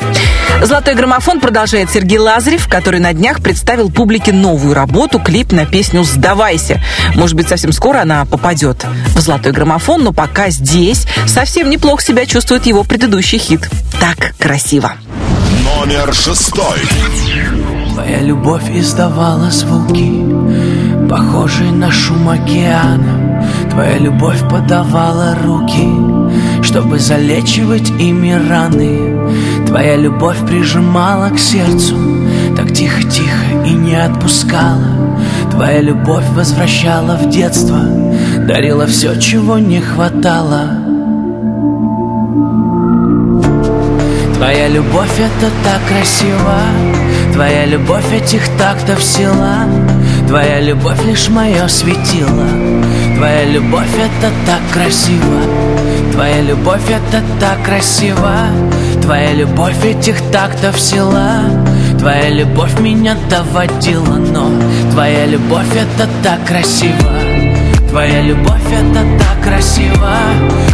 «Золотой 0.63 0.95
граммофон» 0.95 1.41
продолжает 1.41 1.91
Сергей 1.91 2.19
Лазарев, 2.19 2.69
который 2.69 3.01
на 3.01 3.13
днях 3.13 3.43
представил 3.43 3.91
публике 3.91 4.33
новую 4.33 4.75
работу, 4.75 5.19
клип 5.19 5.53
на 5.53 5.67
песню 5.67 6.05
«Сдавайся». 6.05 6.83
Может 7.15 7.37
быть, 7.37 7.49
совсем 7.49 7.73
скоро 7.73 8.03
она 8.03 8.25
попадет 8.25 8.85
в 9.15 9.21
«Золотой 9.21 9.53
граммофон», 9.53 10.05
но 10.05 10.13
пока 10.13 10.51
здесь 10.51 11.07
совсем 11.27 11.69
неплохо 11.69 12.03
себя 12.03 12.27
чувствует 12.27 12.67
его 12.67 12.85
предыдущий 12.85 13.39
хит 13.39 13.69
«Так 14.01 14.35
красиво». 14.39 14.93
Номер 15.65 16.15
шестой. 16.15 16.79
Твоя 17.93 18.21
любовь 18.21 18.71
издавала 18.71 19.51
звуки, 19.51 21.09
похожие 21.09 21.73
на 21.73 21.91
шум 21.91 22.29
океана. 22.29 23.22
Твоя 23.73 23.97
любовь 23.97 24.47
подавала 24.51 25.35
руки, 25.43 25.89
чтобы 26.63 26.99
залечивать 26.99 27.89
ими 27.89 28.33
раны. 28.33 29.67
Твоя 29.67 29.97
любовь 29.97 30.37
прижимала 30.47 31.31
к 31.31 31.39
сердцу, 31.39 31.97
так 32.55 32.75
тихо-тихо 32.75 33.65
и 33.65 33.71
не 33.71 33.95
отпускала. 33.95 35.17
Твоя 35.51 35.81
любовь 35.81 36.29
возвращала 36.35 37.17
в 37.17 37.31
детство, 37.31 37.79
дарила 38.47 38.87
все, 38.87 39.19
чего 39.19 39.59
не 39.59 39.81
хватало. 39.81 40.69
Твоя 44.35 44.69
любовь 44.69 45.19
это 45.19 45.51
так 45.65 45.81
красиво 45.89 46.59
Твоя 47.33 47.65
любовь 47.65 48.13
этих 48.13 48.47
тактов 48.59 49.03
сила 49.03 49.65
Твоя 50.33 50.61
любовь 50.61 51.05
лишь 51.05 51.29
мое 51.29 51.69
светило. 51.69 52.47
Твоя 53.17 53.45
любовь 53.45 53.95
это 53.99 54.33
так 54.47 54.63
красиво. 54.73 55.43
Твоя 56.11 56.41
любовь 56.41 56.89
это 56.89 57.23
так 57.39 57.63
красиво. 57.63 58.47
Твоя 59.03 59.35
любовь 59.35 59.85
этих 59.85 60.23
тактов 60.31 60.81
сила. 60.81 61.43
Твоя 61.99 62.31
любовь 62.31 62.81
меня 62.81 63.15
доводила, 63.29 64.17
но 64.17 64.49
Твоя 64.93 65.27
любовь 65.27 65.77
это 65.77 66.09
так 66.23 66.47
красиво. 66.47 67.13
Твоя 67.91 68.23
любовь 68.23 68.73
это 68.73 69.05
так 69.19 69.43
красиво. 69.45 70.17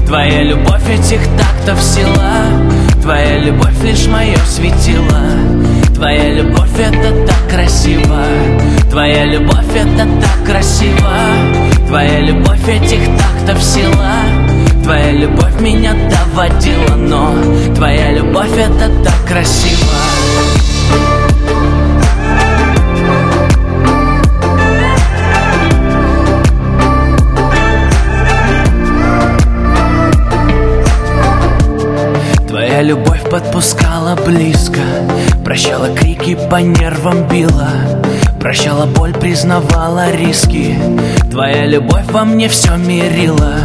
Твоя 0.06 0.44
любовь 0.44 0.88
этих 0.88 1.18
тактов 1.36 1.82
сила 1.82 2.77
Твоя 3.08 3.38
любовь 3.38 3.82
лишь 3.82 4.06
мое 4.06 4.36
светило. 4.46 5.22
Твоя 5.94 6.30
любовь 6.30 6.78
это 6.78 7.26
так 7.26 7.48
красиво. 7.48 8.22
Твоя 8.90 9.24
любовь 9.24 9.74
это 9.74 10.06
так 10.20 10.44
красиво. 10.44 11.14
Твоя 11.86 12.20
любовь 12.20 12.68
этих 12.68 13.00
тактов 13.16 13.62
сила. 13.62 14.12
Твоя 14.84 15.12
любовь 15.12 15.58
меня 15.58 15.94
доводила, 15.94 16.96
но 16.96 17.32
Твоя 17.74 18.12
любовь 18.12 18.52
это 18.58 18.90
так 19.02 19.26
красиво 19.26 21.17
Твоя 32.78 32.94
любовь 32.94 33.28
подпускала 33.28 34.14
близко 34.24 34.78
Прощала 35.44 35.88
крики, 35.96 36.38
по 36.48 36.60
нервам 36.60 37.26
била 37.26 37.70
Прощала 38.38 38.86
боль, 38.86 39.12
признавала 39.14 40.12
риски. 40.12 40.76
Твоя 41.28 41.66
любовь 41.66 42.04
во 42.12 42.24
мне 42.24 42.48
все 42.48 42.76
мирила 42.76 43.56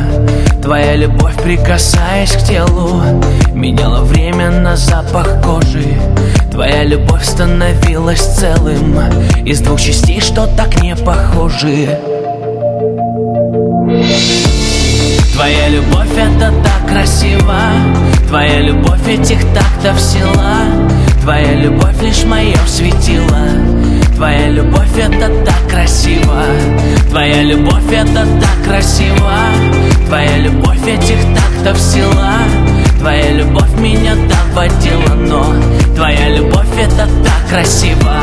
Твоя 0.64 0.96
любовь, 0.96 1.36
прикасаясь 1.44 2.32
к 2.32 2.40
телу 2.40 3.04
Меняла 3.54 4.04
время 4.04 4.50
на 4.50 4.76
запах 4.76 5.44
кожи. 5.44 5.94
Твоя 6.50 6.84
любовь 6.84 7.24
становилась 7.24 8.36
целым 8.36 9.00
Из 9.46 9.60
двух 9.60 9.80
частей, 9.80 10.22
что 10.22 10.48
так 10.58 10.82
не 10.82 10.96
похожи 10.96 12.00
Твоя 15.34 15.68
любовь 15.68 16.16
это 16.16 16.54
так 16.64 16.88
красиво. 16.88 17.56
Твоя 18.28 18.60
любовь 18.62 19.08
этих 19.08 19.40
тактов 19.56 20.00
сила. 20.00 20.58
Твоя 21.24 21.56
любовь 21.56 22.00
лишь 22.04 22.24
мое 22.24 22.56
светило. 22.68 23.48
Твоя 24.16 24.50
любовь 24.50 24.96
это 24.96 25.30
так 25.44 25.68
красиво. 25.68 26.44
Твоя 27.10 27.42
любовь 27.42 27.92
это 27.92 28.28
так 28.40 28.64
красиво. 28.64 29.34
Твоя 30.08 30.38
любовь 30.38 30.88
этих 30.88 31.18
тактов 31.34 31.82
сила. 31.82 32.34
Твоя 33.00 33.32
любовь 33.32 33.74
меня 33.80 34.14
доводила, 34.16 35.16
но 35.16 35.46
Твоя 35.96 36.30
любовь 36.30 36.78
это 36.78 37.10
так 37.24 37.50
красиво 37.50 38.14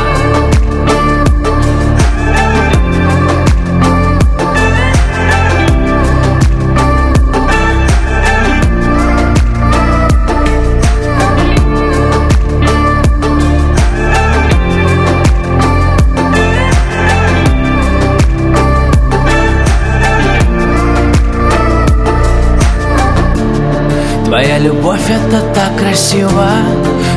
Твоя 24.41 24.57
любовь 24.57 25.07
это 25.07 25.39
так 25.53 25.77
красиво 25.77 26.47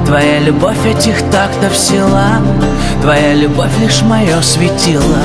Твоя 0.05 0.41
любовь 0.41 0.85
этих 0.85 1.19
тактов 1.31 1.75
сила 1.75 2.43
Твоя 3.01 3.33
любовь 3.33 3.71
лишь 3.81 4.03
мое 4.03 4.43
светило. 4.43 5.23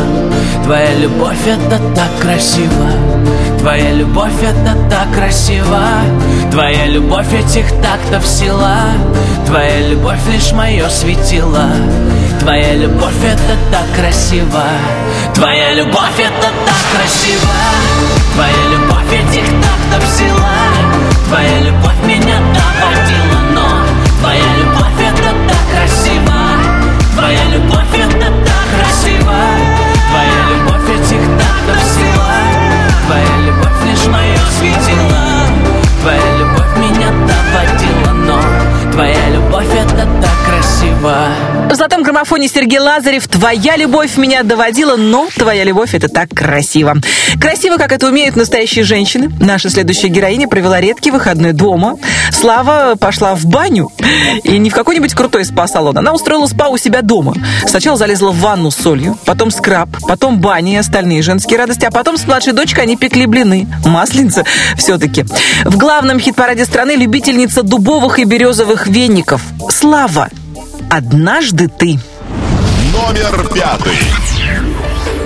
Твоя 0.64 0.93
любовь 0.95 1.45
это 1.45 1.78
так 1.93 2.10
красиво 2.22 2.89
Твоя 3.60 3.91
любовь 3.91 4.41
это 4.41 4.78
так 4.89 5.14
красиво 5.14 5.82
Твоя 6.52 6.86
любовь 6.86 7.34
этих 7.34 7.70
тактов 7.82 8.26
сила 8.26 8.78
Твоя 9.45 9.89
любовь 9.89 10.26
лишь 10.32 10.54
мое 10.54 10.88
светило. 10.88 11.68
Твоя 12.39 12.76
любовь 12.76 13.26
это 13.26 13.58
так 13.74 13.93
красиво 14.00 14.64
Твоя 15.34 15.74
любовь 15.74 16.18
это 16.18 16.47
так 16.66 16.97
красиво 16.97 17.54
Твоя 18.36 18.70
любовь 18.72 19.12
этих 19.12 19.47
тактов 19.62 20.10
сила 20.18 20.79
Твоя 21.30 21.60
любовь 21.60 21.94
меня 22.06 22.40
доводила, 22.40 23.40
но 23.54 23.86
Твоя 24.20 24.42
любовь 24.42 24.59
красиво 41.00 41.70
В 41.70 41.76
золотом 41.76 42.04
граммофоне 42.04 42.47
Сергей 42.47 42.80
Лазарев 42.80 43.28
«Твоя 43.28 43.78
любовь 43.78 44.18
меня 44.18 44.43
доводила, 44.43 44.95
но 44.95 45.28
твоя 45.36 45.64
любовь– 45.64 45.93
это 45.93 46.08
так 46.08 46.30
красиво». 46.30 46.95
Красиво, 47.39 47.78
как 47.78 47.91
это 47.91 48.08
умеют 48.08 48.36
настоящие 48.36 48.84
женщины. 48.84 49.30
Наша 49.39 49.70
следующая 49.70 50.08
героиня 50.08 50.47
провела 50.47 50.82
редкий 50.82 51.12
выходной 51.12 51.54
дома. 51.54 51.97
Слава 52.32 52.95
пошла 52.95 53.36
в 53.36 53.45
баню. 53.45 53.91
И 54.43 54.58
не 54.58 54.70
в 54.70 54.74
какой-нибудь 54.74 55.14
крутой 55.14 55.45
спа-салон. 55.45 55.97
Она 55.97 56.14
устроила 56.14 56.47
спа 56.47 56.70
у 56.70 56.78
себя 56.78 57.02
дома. 57.02 57.36
Сначала 57.68 57.97
залезла 57.97 58.32
в 58.32 58.39
ванну 58.39 58.72
с 58.72 58.76
солью, 58.76 59.18
потом 59.26 59.52
скраб, 59.52 59.89
потом 60.08 60.39
баня 60.39 60.74
и 60.74 60.78
остальные 60.78 61.22
женские 61.22 61.60
радости, 61.60 61.86
а 61.86 61.91
потом 61.91 62.18
с 62.18 62.26
младшей 62.26 62.54
дочкой 62.54 62.84
они 62.84 62.97
пекли 62.97 63.26
блины. 63.26 63.68
Масленица 63.86 64.43
все-таки. 64.76 65.24
В 65.66 65.78
главном 65.78 66.20
хит-параде 66.20 66.66
страны 66.66 66.95
любительница 66.95 67.64
дубовых 67.64 68.20
и 68.20 68.24
березовых 68.24 68.88
веников. 68.88 69.41
Слава, 69.70 70.30
однажды 70.90 71.68
ты. 71.68 72.00
Номер 72.92 73.48
пятый. 73.54 73.98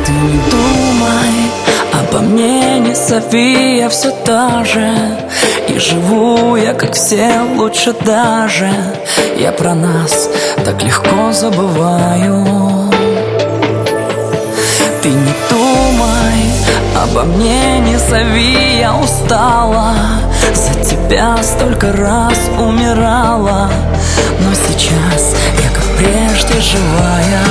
Ты 0.05 0.11
не 0.11 0.39
думай 0.51 1.63
обо 1.93 2.19
мне, 2.19 2.79
не 2.79 2.93
зови, 2.95 3.77
я 3.77 3.89
все 3.89 4.11
та 4.25 4.63
же 4.65 4.91
И 5.69 5.79
живу 5.79 6.55
я, 6.55 6.73
как 6.73 6.93
все, 6.93 7.41
лучше 7.55 7.93
даже 8.05 8.69
Я 9.37 9.51
про 9.51 9.73
нас 9.73 10.29
так 10.65 10.81
легко 10.83 11.31
забываю 11.31 12.72
обо 17.03 17.23
мне, 17.23 17.79
не 17.79 17.97
зови, 17.97 18.79
я 18.79 18.95
устала. 18.95 19.93
За 20.53 20.73
тебя 20.83 21.37
столько 21.43 21.91
раз 21.91 22.37
умирала. 22.59 23.69
Но 24.39 24.53
сейчас 24.53 25.35
я, 25.61 25.69
как 25.69 25.85
прежде, 25.97 26.59
живая 26.61 27.43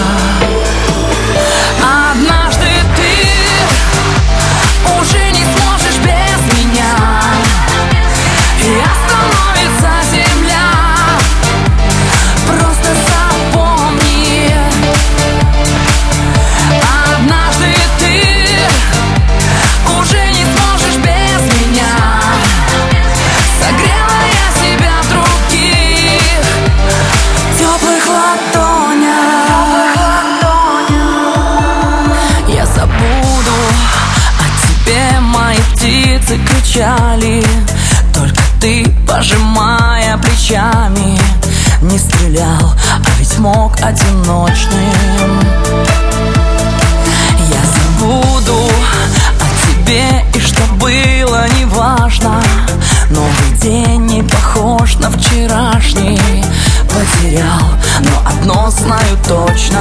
кричали 36.72 37.44
Только 38.14 38.42
ты, 38.60 38.86
пожимая 39.06 40.16
плечами 40.18 41.18
Не 41.82 41.98
стрелял, 41.98 42.74
а 42.94 43.10
ведь 43.18 43.38
мог 43.38 43.74
одиночным. 43.82 45.40
Я 47.50 47.62
забуду 47.64 48.70
о 49.40 49.66
тебе 49.66 50.24
и 50.34 50.40
что 50.40 50.62
было 50.74 51.46
неважно 51.58 52.40
Новый 53.10 53.58
день 53.60 54.06
не 54.06 54.22
похож 54.22 54.96
на 54.96 55.10
вчерашний. 55.10 56.20
Потерял, 56.88 57.68
но 58.00 58.30
одно 58.30 58.70
знаю 58.70 59.18
точно 59.26 59.80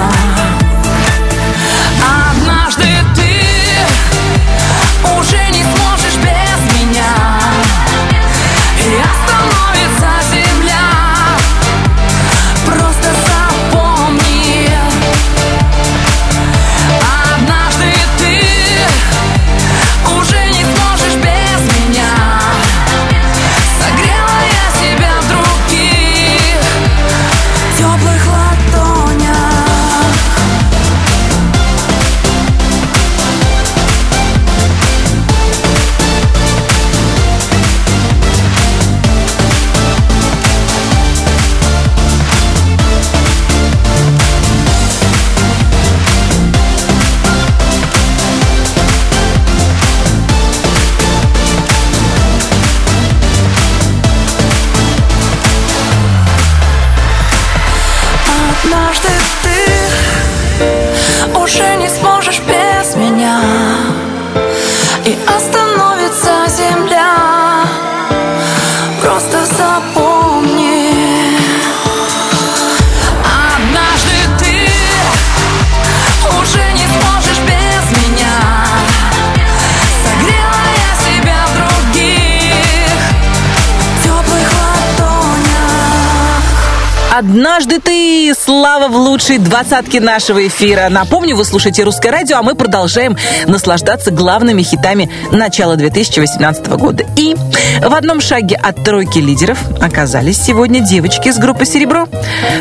Однажды 87.41 87.79
ты, 87.79 88.35
Слава, 88.39 88.87
в 88.87 88.95
лучшей 88.95 89.39
двадцатке 89.39 89.99
нашего 89.99 90.45
эфира. 90.45 90.89
Напомню, 90.91 91.35
вы 91.35 91.43
слушаете 91.43 91.81
«Русское 91.81 92.11
радио», 92.11 92.37
а 92.37 92.43
мы 92.43 92.53
продолжаем 92.53 93.17
наслаждаться 93.47 94.11
главными 94.11 94.61
хитами 94.61 95.09
начала 95.31 95.75
2018 95.75 96.67
года. 96.67 97.03
И 97.15 97.35
в 97.81 97.95
одном 97.95 98.21
шаге 98.21 98.57
от 98.57 98.83
тройки 98.83 99.17
лидеров 99.17 99.57
оказались 99.81 100.39
сегодня 100.39 100.81
девочки 100.81 101.29
из 101.29 101.39
группы 101.39 101.65
«Серебро». 101.65 102.07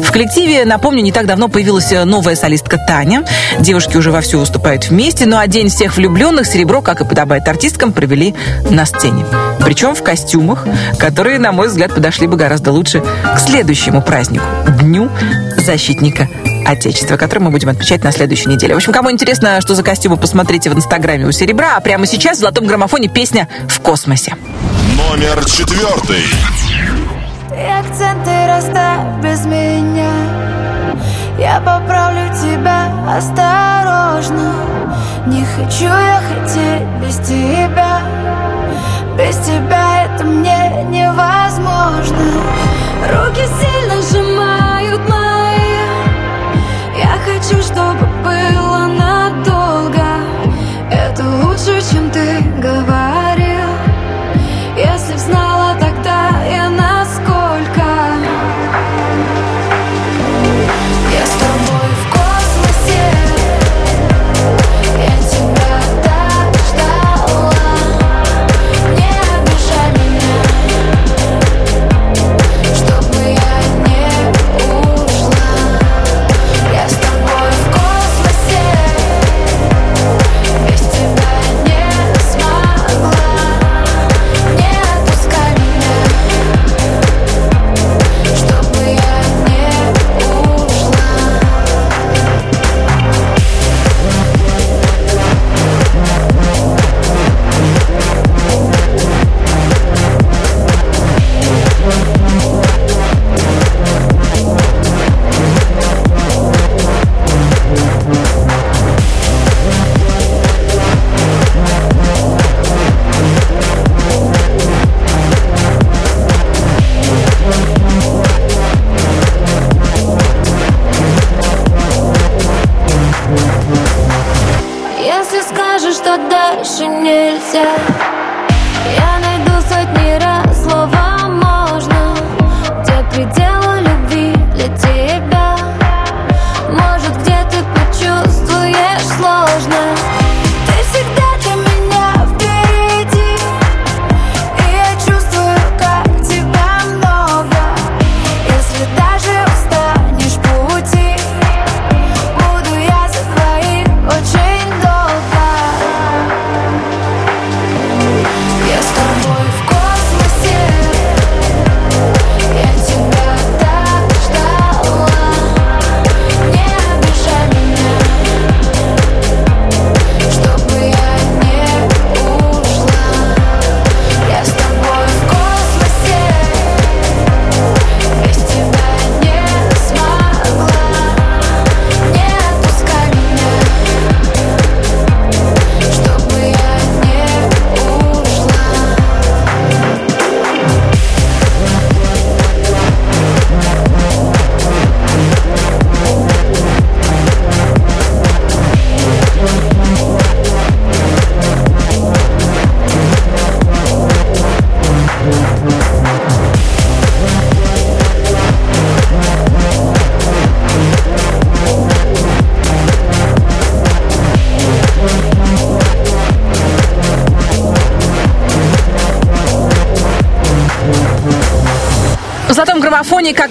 В 0.01 0.11
коллективе, 0.13 0.65
напомню, 0.65 1.03
не 1.03 1.13
так 1.13 1.27
давно 1.27 1.49
появилась 1.49 1.91
новая 2.07 2.35
солистка 2.35 2.79
Таня. 2.79 3.27
Девушки 3.59 3.99
уже 3.99 4.11
вовсю 4.11 4.39
выступают 4.39 4.89
вместе, 4.89 5.27
ну 5.27 5.37
а 5.37 5.47
День 5.47 5.69
всех 5.69 5.99
влюбленных 5.99 6.47
«Серебро», 6.47 6.81
как 6.81 7.03
и 7.03 7.05
подобает 7.05 7.47
артисткам, 7.47 7.93
провели 7.93 8.35
на 8.71 8.87
сцене. 8.87 9.27
Причем 9.65 9.95
в 9.95 10.03
костюмах, 10.03 10.67
которые, 10.99 11.39
на 11.39 11.53
мой 11.53 11.69
взгляд, 11.69 11.95
подошли 11.95 12.27
бы 12.27 12.37
гораздо 12.37 12.73
лучше 12.73 13.03
к 13.35 13.39
следующему 13.39 14.03
празднику– 14.03 14.45
Дню 14.81 15.11
защитника 15.57 16.29
Отечества, 16.67 17.17
который 17.17 17.41
мы 17.41 17.51
будем 17.51 17.69
отмечать 17.69 18.03
на 18.05 18.13
следующей 18.13 18.49
неделе. 18.49 18.75
В 18.75 18.77
общем, 18.79 18.93
кому 18.93 19.11
интересно, 19.11 19.61
что 19.61 19.75
за 19.75 19.83
костюмы, 19.83 20.17
посмотрите 20.17 20.71
в 20.71 20.75
инстаграме 20.75 21.27
у 21.27 21.33
Серебра, 21.33 21.77
а 21.77 21.81
прямо 21.81 22.07
сейчас 22.07 22.39
в 22.39 22.41
золотом 22.41 22.67
граммофоне 22.67 23.09
песня 23.09 23.49
«В 23.69 23.81
космосе». 23.81 24.35
Номер 24.97 25.45
четвертый. 25.45 26.25
И 27.51 27.63
акценты 27.63 28.31
расставь 28.47 29.23
без 29.23 29.45
меня 29.45 30.13
Я 31.39 31.59
поправлю 31.59 32.33
тебя 32.33 32.89
осторожно 33.07 34.55
Не 35.27 35.45
хочу 35.45 35.85
я 35.85 36.23
хотеть 36.29 36.87
без 37.03 37.17
тебя 37.27 38.01
Без 39.17 39.37
тебя 39.39 40.05
это 40.05 40.25
мне 40.25 40.85
невозможно. 40.89 42.19
Руки 43.09 43.45
сильно 43.61 44.01
сжимают 44.03 45.09
мои. 45.09 45.81
Я 46.99 47.17
хочу, 47.25 47.63
чтобы 47.63 48.10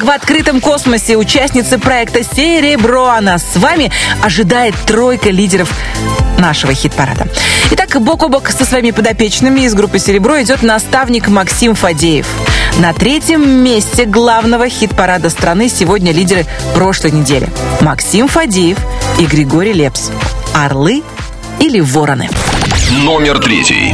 в 0.10 0.12
открытом 0.12 0.60
космосе, 0.60 1.18
участницы 1.18 1.78
проекта 1.78 2.24
«Серебро». 2.24 3.10
Она 3.10 3.38
с 3.38 3.56
вами 3.56 3.92
ожидает 4.24 4.74
тройка 4.88 5.30
лидеров 5.30 5.72
нашего 6.40 6.74
хит-парада. 6.74 7.28
Итак, 7.70 8.02
бок 8.02 8.24
о 8.24 8.28
бок 8.28 8.50
со 8.50 8.66
своими 8.66 8.90
подопечными 8.90 9.62
из 9.62 9.76
группы 9.76 10.00
«Серебро» 10.00 10.42
идет 10.42 10.64
наставник 10.64 11.28
Максим 11.28 11.76
Фадеев. 11.76 12.26
На 12.80 12.92
третьем 12.92 13.48
месте 13.64 14.06
главного 14.06 14.68
хит-парада 14.68 15.30
страны 15.30 15.70
сегодня 15.70 16.12
лидеры 16.12 16.48
прошлой 16.74 17.12
недели. 17.12 17.48
Максим 17.80 18.28
Фадеев 18.28 18.80
и 19.20 19.28
Григорий 19.28 19.74
Лепс. 19.74 20.10
«Орлы» 20.56 21.04
или 21.60 21.82
«Вороны». 21.82 22.32
Номер 23.04 23.38
третий. 23.38 23.94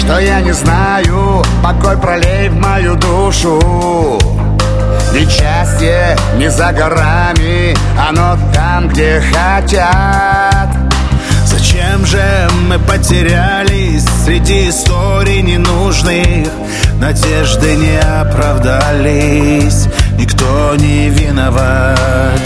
Что 0.00 0.18
я 0.18 0.40
не 0.40 0.52
знаю 0.52 1.42
Покой 1.62 1.96
пролей 1.98 2.48
в 2.48 2.56
мою 2.56 2.96
душу 2.96 4.18
Ведь 5.12 5.30
счастье 5.30 6.16
не 6.36 6.50
за 6.50 6.72
горами 6.72 7.76
Оно 8.08 8.38
там, 8.52 8.88
где 8.88 9.20
хотят 9.20 10.68
Зачем 11.44 12.06
же 12.06 12.48
мы 12.68 12.78
потерялись 12.78 14.04
среди 14.24 14.70
историй 14.70 15.42
ненужных? 15.42 16.48
Надежды 17.00 17.76
не 17.76 17.98
оправдались, 17.98 19.86
никто 20.16 20.76
не 20.76 21.08
виноват. 21.08 22.40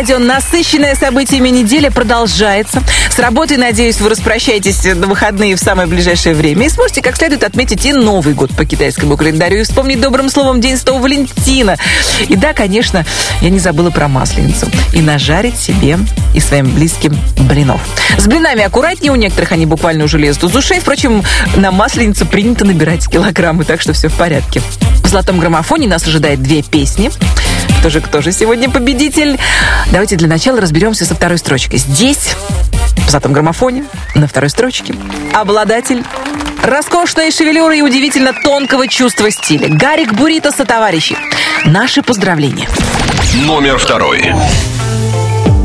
Радио». 0.00 0.18
Насыщенное 0.18 0.94
событиями 0.94 1.50
неделя 1.50 1.90
продолжается. 1.90 2.82
С 3.10 3.18
работой, 3.18 3.58
надеюсь, 3.58 4.00
вы 4.00 4.08
распрощаетесь 4.08 4.82
на 4.94 5.06
выходные 5.06 5.56
в 5.56 5.60
самое 5.60 5.86
ближайшее 5.86 6.34
время 6.34 6.66
и 6.66 6.68
сможете 6.70 7.02
как 7.02 7.16
следует 7.16 7.44
отметить 7.44 7.84
и 7.84 7.92
Новый 7.92 8.32
год 8.32 8.50
по 8.56 8.64
китайскому 8.64 9.18
календарю 9.18 9.58
и 9.58 9.62
вспомнить 9.62 10.00
добрым 10.00 10.30
словом 10.30 10.62
День 10.62 10.78
Святого 10.78 11.02
Валентина. 11.02 11.76
И 12.28 12.34
да, 12.34 12.54
конечно, 12.54 13.04
я 13.42 13.50
не 13.50 13.58
забыла 13.58 13.90
про 13.90 14.08
Масленицу. 14.08 14.70
И 14.94 15.02
нажарить 15.02 15.58
себе 15.58 15.98
и 16.34 16.40
своим 16.40 16.70
близким 16.70 17.14
блинов. 17.36 17.82
С 18.16 18.26
блинами 18.26 18.62
аккуратнее, 18.62 19.12
у 19.12 19.16
некоторых 19.16 19.52
они 19.52 19.66
буквально 19.66 20.04
уже 20.04 20.16
лезут 20.16 20.44
из 20.44 20.56
ушей. 20.56 20.80
Впрочем, 20.80 21.22
на 21.56 21.72
Масленицу 21.72 22.24
принято 22.24 22.64
набирать 22.64 23.06
килограммы, 23.06 23.64
так 23.64 23.82
что 23.82 23.92
все 23.92 24.08
в 24.08 24.14
порядке. 24.14 24.62
В 25.04 25.08
«Золотом 25.08 25.40
граммофоне» 25.40 25.88
нас 25.88 26.06
ожидает 26.06 26.42
две 26.42 26.62
песни. 26.62 27.10
Кто 27.80 27.88
же, 27.88 28.02
кто 28.02 28.20
же 28.20 28.30
сегодня 28.30 28.68
победитель? 28.68 29.38
Давайте 29.90 30.16
для 30.16 30.28
начала 30.28 30.60
разберемся 30.60 31.06
со 31.06 31.14
второй 31.14 31.38
строчкой. 31.38 31.78
Здесь, 31.78 32.34
в 33.06 33.10
золотом 33.10 33.32
граммофоне, 33.32 33.84
на 34.14 34.28
второй 34.28 34.50
строчке, 34.50 34.94
обладатель 35.32 36.04
роскошной 36.62 37.30
шевелюры 37.30 37.78
и 37.78 37.82
удивительно 37.82 38.34
тонкого 38.34 38.86
чувства 38.86 39.30
стиля. 39.30 39.68
Гарик 39.70 40.12
Бурито 40.12 40.52
со 40.52 40.66
товарищи. 40.66 41.16
Наши 41.64 42.02
поздравления. 42.02 42.68
Номер 43.46 43.78
второй. 43.78 44.30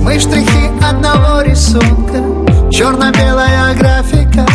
Мы 0.02 0.18
штрихи 0.18 0.72
одного 0.82 1.42
рисунка 1.42 2.72
Черно-белая 2.72 3.74
графика 3.74 4.46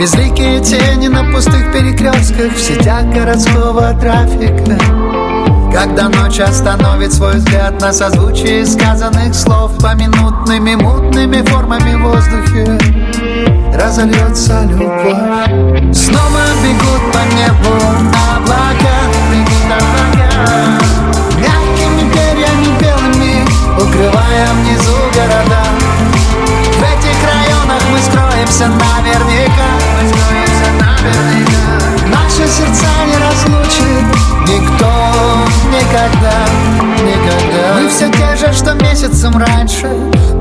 Безликие 0.00 0.64
тени 0.64 1.08
на 1.08 1.30
пустых 1.30 1.72
перекрестках 1.72 2.52
В 2.54 2.58
сетях 2.58 3.04
городского 3.12 3.92
трафика 4.00 5.33
Когда 5.74 6.08
ночь 6.08 6.38
остановит 6.38 7.12
свой 7.12 7.34
взгляд 7.34 7.80
На 7.80 7.92
созвучие 7.92 8.64
сказанных 8.64 9.34
слов 9.34 9.72
Поминутными 9.82 10.76
мутными 10.76 11.44
формами 11.44 11.96
в 11.96 12.02
воздухе 12.02 12.78
Разольется 13.74 14.62
любовь. 14.70 15.92
Снова 15.92 16.42
бегут 16.62 17.12
по 17.12 17.18
небу 17.34 17.74
облака 18.36 18.96
Бегут 19.32 19.66
облака 19.66 20.78
Мягкими 21.40 22.08
перьями 22.12 22.78
белыми 22.80 23.44
Укрывая 23.76 24.46
внизу 24.54 24.94
города. 25.12 25.64
В 26.70 26.82
этих 26.82 27.18
районах 27.24 27.82
мы 27.90 27.98
скроемся 27.98 28.68
наверняка 28.68 29.63
Наши 32.36 32.48
сердца 32.50 32.86
не 33.06 33.16
разлучит 33.16 34.04
Никто 34.48 34.90
никогда, 35.70 36.44
никогда. 36.98 37.80
Мы 37.80 37.88
все 37.88 38.10
те 38.10 38.36
же, 38.36 38.52
что 38.52 38.74
месяцем 38.74 39.36
раньше 39.36 39.88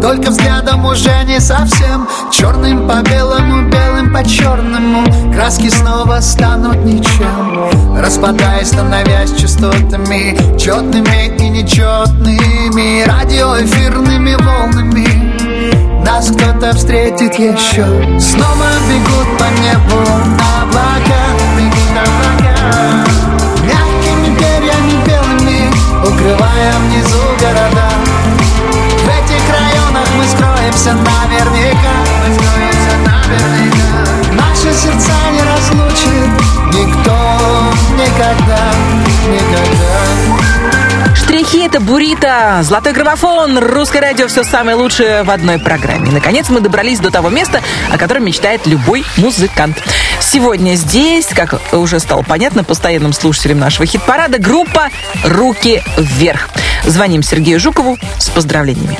Только 0.01 0.31
взглядом 0.31 0.85
уже 0.85 1.13
не 1.25 1.39
совсем. 1.39 2.07
Черным 2.31 2.87
по 2.87 3.07
белому, 3.07 3.69
белым 3.69 4.11
по 4.11 4.27
черному 4.27 5.03
Краски 5.35 5.69
снова 5.69 6.19
станут 6.21 6.83
ничем. 6.83 7.69
Распадаясь, 7.95 8.69
становясь 8.69 9.33
частотами 9.33 10.57
Четными 10.57 11.27
и 11.37 11.49
нечетными 11.49 13.03
Радиоэфирными 13.03 14.35
волнами 14.43 15.33
нас 16.03 16.29
кто-то 16.31 16.75
встретит 16.75 17.39
еще. 17.39 17.85
Снова 18.19 18.67
бегут 18.89 19.37
по 19.37 19.45
небу 19.61 20.05
облака 20.59 21.22
Мягкими 23.63 24.35
перьями 24.35 24.95
белыми 25.05 25.71
Укрывая 26.01 26.73
внизу 26.79 27.21
города 27.39 27.89
В 29.03 29.07
этих 29.07 29.43
районах 29.49 30.07
наверняка 30.15 30.15
Мы 30.17 30.23
скроемся 30.25 30.93
наверняка 30.93 31.95
Наши 34.31 34.73
сердца 34.73 35.13
не 35.31 35.41
разлучит 35.43 36.31
Никто 36.73 37.15
никогда, 37.95 38.63
это 41.73 41.81
буррито, 41.81 42.59
золотой 42.61 42.93
граммофон, 42.93 43.57
русское 43.57 43.99
радио— 43.99 44.27
все 44.27 44.43
самое 44.43 44.77
лучшее 44.77 45.23
в 45.23 45.31
одной 45.31 45.57
программе. 45.57 46.11
Наконец 46.11 46.49
мы 46.49 46.59
добрались 46.59 46.99
до 46.99 47.09
того 47.09 47.31
места, 47.31 47.61
о 47.89 47.97
котором 47.97 48.25
мечтает 48.25 48.67
любой 48.67 49.03
музыкант. 49.17 49.81
Сегодня 50.21 50.75
здесь, 50.75 51.25
как 51.25 51.59
уже 51.73 51.99
стало 51.99 52.21
понятно 52.21 52.63
постоянным 52.63 53.11
слушателям 53.11 53.57
нашего 53.57 53.87
хит-парада, 53.87 54.37
группа 54.37 54.89
«Руки 55.23 55.81
вверх». 55.97 56.49
Звоним 56.83 57.23
Сергею 57.23 57.59
Жукову 57.59 57.97
с 58.19 58.29
поздравлениями. 58.29 58.99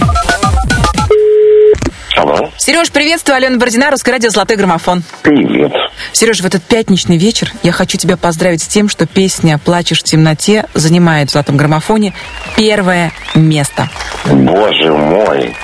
Алло. 2.16 2.52
Сереж, 2.58 2.92
приветствую. 2.92 3.38
Алена 3.38 3.58
Бородина, 3.58 3.90
Русское 3.90 4.12
радио 4.12 4.30
«Золотой 4.30 4.56
граммофон». 4.56 5.04
Привет. 5.24 5.72
Сереж, 6.12 6.42
в 6.42 6.46
этот 6.46 6.64
пятничный 6.64 7.18
вечер 7.18 7.52
я 7.64 7.72
хочу 7.72 7.98
тебя 7.98 8.18
поздравить 8.18 8.62
с 8.62 8.68
тем, 8.68 8.88
что 8.88 9.08
песня 9.08 9.58
«Плачешь 9.58 10.00
в 10.00 10.04
темноте» 10.04 10.66
занимает 10.74 11.30
в 11.30 11.34
«Золотом 11.34 11.58
граммофоне» 11.58 12.14
первое 12.56 13.12
место. 13.36 13.90
Боже 14.26 14.94
мой. 14.94 15.56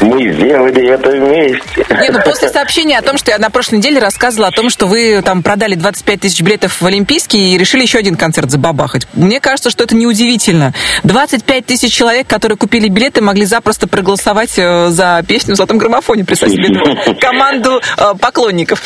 Мы 0.00 0.32
сделали 0.32 0.88
это 0.88 1.10
вместе. 1.10 1.86
Не, 2.02 2.10
ну 2.10 2.18
после 2.22 2.48
сообщения 2.48 2.98
о 2.98 3.02
том, 3.02 3.16
что 3.16 3.30
я 3.30 3.38
на 3.38 3.50
прошлой 3.50 3.76
неделе 3.76 3.98
рассказывала 3.98 4.48
о 4.48 4.50
том, 4.50 4.68
что 4.68 4.86
вы 4.86 5.22
там 5.22 5.42
продали 5.42 5.74
25 5.74 6.20
тысяч 6.20 6.40
билетов 6.42 6.80
в 6.80 6.86
Олимпийский 6.86 7.54
и 7.54 7.58
решили 7.58 7.82
еще 7.82 7.98
один 7.98 8.16
концерт 8.16 8.50
забабахать. 8.50 9.06
Мне 9.14 9.40
кажется, 9.40 9.70
что 9.70 9.84
это 9.84 9.96
неудивительно. 9.96 10.74
25 11.04 11.64
тысяч 11.64 11.92
человек, 11.92 12.26
которые 12.26 12.58
купили 12.58 12.88
билеты, 12.88 13.22
могли 13.22 13.46
запросто 13.46 13.88
проголосовать 13.88 14.58
э, 14.58 14.88
за 14.88 15.22
песню 15.26 15.54
в 15.54 15.56
«Золотом 15.56 15.78
граммофоне». 15.78 16.24
Представь 16.24 16.52
себе 16.52 17.14
команду 17.20 17.80
э, 17.96 18.12
поклонников. 18.20 18.82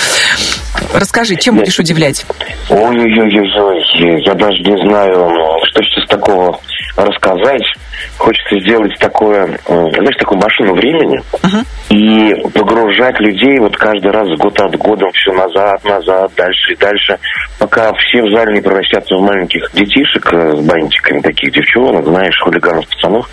Расскажи, 0.95 1.37
чем 1.37 1.57
будешь 1.57 1.79
удивлять? 1.79 2.25
Ой-ой-ой-ой, 2.69 4.23
я 4.23 4.35
даже 4.35 4.59
не 4.61 4.89
знаю, 4.89 5.31
что 5.71 5.83
сейчас 5.83 6.09
такого 6.09 6.61
рассказать. 6.97 7.63
Хочется 8.19 8.61
сделать 8.61 8.93
такое, 8.99 9.59
знаешь, 9.67 10.17
такую 10.19 10.41
машину 10.41 10.75
времени 10.75 11.21
и 11.91 12.35
погружать 12.55 13.19
людей 13.21 13.59
вот 13.59 13.77
каждый 13.77 14.13
раз 14.13 14.29
год 14.39 14.59
от 14.61 14.77
года 14.77 15.07
все 15.15 15.33
назад, 15.33 15.85
назад, 15.85 16.31
дальше 16.37 16.73
и 16.73 16.77
дальше, 16.77 17.19
пока 17.59 17.93
все 17.95 18.23
в 18.23 18.31
зале 18.33 18.55
не 18.55 18.61
превратятся 18.61 19.17
в 19.17 19.23
маленьких 19.23 19.69
детишек 19.73 20.33
э, 20.33 20.57
с 20.57 20.61
бантиками, 20.61 21.21
таких 21.21 21.53
девчонок, 21.53 22.07
знаешь, 22.07 22.39
хулиганов, 22.43 22.89
пацанов. 22.89 23.29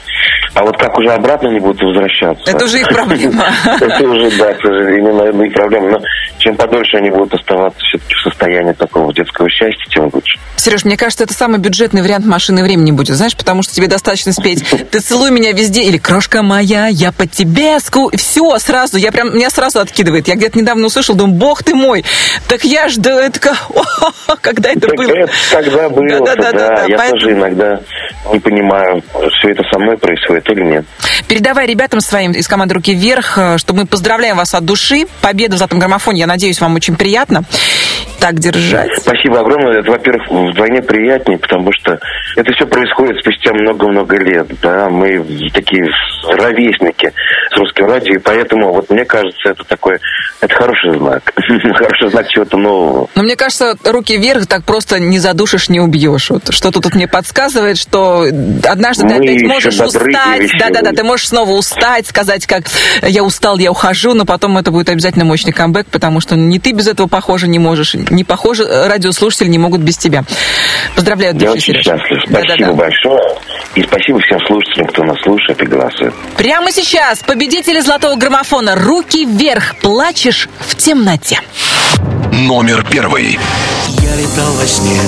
А 0.56 0.64
вот 0.64 0.76
как 0.78 0.98
уже 0.98 1.12
обратно 1.12 1.50
они 1.50 1.60
будут 1.60 1.82
возвращаться... 1.82 2.50
Это 2.50 2.66
уже 2.66 2.80
их 2.80 2.88
проблема. 2.88 3.46
Это 3.80 4.04
уже, 4.04 4.32
да, 4.38 4.54
к 4.54 4.62
сожалению, 4.62 5.14
наверное, 5.14 5.48
их 5.48 5.54
проблема. 5.54 5.92
Но 5.92 6.00
чем 6.40 6.56
подольше 6.56 6.98
они 6.98 7.12
будут 7.12 7.36
оставаться 7.36 7.80
все-таки 7.80 8.16
в 8.16 8.22
состоянии 8.22 8.74
такого 8.74 9.14
детского 9.14 9.50
счастья, 9.50 9.86
тем 9.90 10.10
лучше. 10.12 10.40
Сереж, 10.56 10.86
мне 10.86 10.98
кажется, 10.98 11.26
это 11.26 11.34
самый 11.34 11.60
бюджетный 11.60 12.02
вариант 12.02 12.26
машины 12.26 12.64
времени 12.64 12.92
будет, 12.92 13.16
знаешь, 13.16 13.36
потому 13.36 13.62
что 13.62 13.74
тебе 13.74 13.88
достаточно 13.88 14.34
спеть 14.34 14.57
Ты 14.92 15.00
целуй 15.00 15.32
меня 15.32 15.52
везде. 15.52 15.84
Или 15.84 15.98
крошка 15.98 16.42
моя, 16.42 16.88
я 16.88 17.12
по 17.12 17.26
тебе 17.28 17.80
ску... 17.80 18.10
Все, 18.16 18.58
сразу. 18.60 18.98
Я 18.98 19.12
прям, 19.12 19.36
меня 19.36 19.50
сразу 19.50 19.80
откидывает. 19.80 20.28
Я 20.28 20.36
где-то 20.36 20.58
недавно 20.58 20.88
услышал, 20.88 21.16
думаю, 21.16 21.36
бог 21.36 21.64
ты 21.64 21.76
мой. 21.76 22.04
Так 22.48 22.64
я 22.64 22.88
ж, 22.90 22.96
да, 22.98 23.26
это 23.26 23.40
как... 23.40 23.58
Когда 24.42 24.70
это 24.72 24.82
Так 24.88 24.96
было? 24.98 25.12
это 25.12 25.32
тогда 25.52 25.90
было, 25.90 26.20
да, 26.20 26.36
Да-да-да-да, 26.36 26.86
Я 26.88 26.98
поэтому- 26.98 27.22
тоже 27.22 27.32
иногда 27.34 27.80
не 28.32 28.40
понимаю, 28.40 29.04
все 29.40 29.52
это 29.52 29.64
со 29.72 29.80
мной 29.80 29.98
происходит 29.98 30.50
или 30.50 30.64
нет. 30.64 30.86
Передавай 31.28 31.66
ребятам 31.68 32.02
своим 32.02 32.32
из 32.34 32.48
команды 32.48 32.74
«Руки 32.76 32.94
вверх», 32.94 33.38
э, 33.38 33.58
что 33.58 33.74
мы 33.74 33.86
поздравляем 33.86 34.38
вас 34.38 34.54
от 34.54 34.66
души. 34.66 35.06
Победа 35.22 35.56
в 35.56 35.58
«Золотом 35.60 35.80
граммофоне», 35.80 36.22
я 36.22 36.28
надеюсь, 36.28 36.60
вам 36.62 36.76
очень 36.76 36.96
приятно. 36.96 37.44
Так 38.20 38.36
держать. 38.40 38.90
Спасибо 38.98 39.40
огромное. 39.40 39.80
Это, 39.80 39.92
во-первых, 39.92 40.28
вдвойне 40.30 40.82
приятнее, 40.82 41.38
потому 41.38 41.72
что 41.74 42.00
это 42.36 42.52
все 42.54 42.66
происходит 42.66 43.20
спустя 43.20 43.54
много-много 43.54 44.18
лет. 44.18 44.48
Да, 44.62 44.90
мы 44.90 45.24
такие 45.54 45.86
ровесники 46.28 47.14
с 47.52 47.58
русским 47.58 47.86
радио, 47.86 48.16
и 48.16 48.18
поэтому 48.18 48.74
вот 48.74 48.90
мне 48.90 49.06
кажется, 49.06 49.50
это 49.50 49.64
такой, 49.64 49.98
это 50.42 50.54
хороший 50.54 50.98
знак, 50.98 51.24
хороший 51.76 52.10
знак 52.10 52.28
чего-то 52.30 52.58
нового. 52.58 53.10
Но 53.16 53.24
мне 53.24 53.36
кажется, 53.36 53.76
руки 53.86 54.18
вверх 54.18 54.48
так 54.48 54.64
просто 54.64 55.00
не 55.00 55.20
задушишь, 55.20 55.70
не 55.70 55.80
убьешь. 55.80 56.30
Вот 56.30 56.54
что-то 56.54 56.82
тут 56.82 56.96
мне 56.96 57.08
подсказывает, 57.08 57.78
что 57.78 58.26
однажды 58.64 59.08
ты 59.08 59.10
Мы 59.10 59.16
опять 59.16 59.36
еще 59.36 59.48
можешь 59.48 59.80
устать. 59.80 60.52
Да-да-да, 60.60 60.92
ты 60.92 61.04
можешь 61.04 61.28
снова 61.28 61.52
устать, 61.52 62.08
сказать, 62.08 62.46
как 62.46 62.64
я 63.04 63.24
устал, 63.24 63.58
я 63.58 63.72
ухожу, 63.72 64.14
но 64.14 64.26
потом 64.26 64.58
это 64.58 64.72
будет 64.72 64.90
обязательно 64.90 65.26
мощный 65.26 65.54
камбэк, 65.54 65.88
потому 65.88 66.20
что 66.20 66.36
ни 66.36 66.60
ты 66.60 66.72
без 66.72 66.88
этого 66.88 67.08
похоже 67.08 67.48
не 67.48 67.60
можешь, 67.60 67.96
не 68.10 68.24
похоже, 68.24 68.64
э, 68.64 68.88
радиослушатели 68.88 69.48
не 69.48 69.58
могут 69.58 69.82
без 69.82 69.98
тебя. 69.98 70.24
Поздравляю 70.96 71.36
Я 71.40 71.52
очень 71.52 71.74
Сереж. 71.74 71.86
счастлив. 71.86 72.22
Спасибо 72.28 72.48
Да-да-да. 72.58 72.74
большое. 72.74 73.22
И 73.76 73.84
спасибо 73.84 74.20
всем 74.22 74.40
слушателям, 74.48 74.88
кто 74.88 75.04
нас 75.04 75.18
слушает 75.24 75.62
и 75.62 75.66
голосует. 75.66 76.14
Прямо 76.38 76.72
сейчас 76.72 77.20
победители 77.20 77.80
золотого 77.80 78.16
граммофона 78.16 78.76
«Руки 78.76 79.26
вверх, 79.26 79.76
плачешь 79.82 80.50
в 80.60 80.76
темноте». 80.76 81.40
Номер 82.32 82.86
первый. 82.90 83.40
Я 83.88 84.16
летал 84.16 84.52
во 84.54 84.66
сне, 84.66 85.00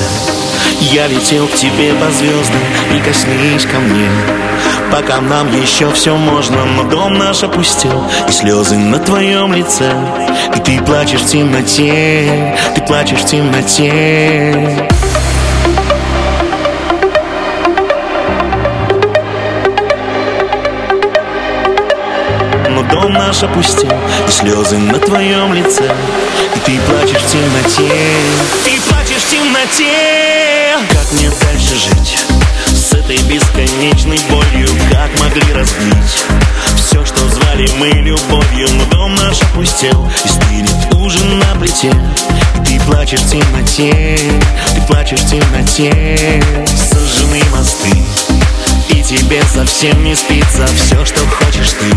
я 0.81 1.07
летел 1.07 1.47
к 1.47 1.53
тебе 1.55 1.93
по 1.93 2.09
звездам 2.11 2.59
Прикоснись 2.89 3.65
ко 3.65 3.77
мне, 3.79 4.07
пока 4.91 5.21
нам 5.21 5.51
еще 5.51 5.91
все 5.91 6.15
можно 6.15 6.65
Но 6.65 6.83
дом 6.83 7.13
наш 7.13 7.43
опустел, 7.43 8.03
и 8.27 8.31
слезы 8.31 8.77
на 8.77 8.99
твоем 8.99 9.53
лице. 9.53 9.91
И 10.55 10.59
ты 10.59 10.81
плачешь 10.81 11.21
в 11.21 11.27
темноте, 11.27 12.57
ты 12.75 12.81
плачешь 12.81 13.19
в 13.19 13.25
темноте. 13.25 14.89
Но 22.69 22.83
дом 22.83 23.13
наш 23.13 23.43
опустел, 23.43 23.97
и 24.27 24.31
слезы 24.31 24.77
на 24.77 24.99
твоем 24.99 25.53
лице. 25.53 25.91
И 26.55 26.59
ты 26.59 26.79
плачешь 26.81 27.21
в 27.21 27.31
темноте 27.31 27.91
Ты 28.63 28.81
плачешь 28.89 29.23
в 29.23 29.29
темноте. 29.29 30.77
Как 30.89 31.11
мне 31.11 31.29
дальше 31.29 31.75
жить 31.75 32.28
этой 33.09 33.23
бесконечной 33.27 34.19
болью. 34.29 34.67
Как 34.91 35.09
могли 35.19 35.41
разбить 35.53 36.25
Все, 36.77 37.03
что 37.03 37.27
звали 37.29 37.67
мы 37.77 37.87
любовью? 37.87 38.67
Но 38.73 38.85
дом 38.85 39.15
наш 39.15 39.41
опустел 39.41 40.07
И 40.23 40.27
стынет 40.27 40.93
ужин 40.95 41.39
на 41.39 41.59
плите. 41.59 41.91
Ты 42.65 42.79
плачешь 42.81 43.21
в 43.21 43.31
темноте 43.31 44.17
Ты 44.75 44.81
плачешь 44.81 45.21
в 45.21 45.29
темноте. 45.29 46.43
Сожжены 46.67 47.41
мосты 47.51 47.89
и 48.89 49.03
тебе 49.03 49.41
совсем 49.43 50.03
не 50.03 50.15
спится. 50.15 50.65
Все, 50.67 51.05
что 51.05 51.19
хочешь 51.27 51.73
ты 51.79 51.95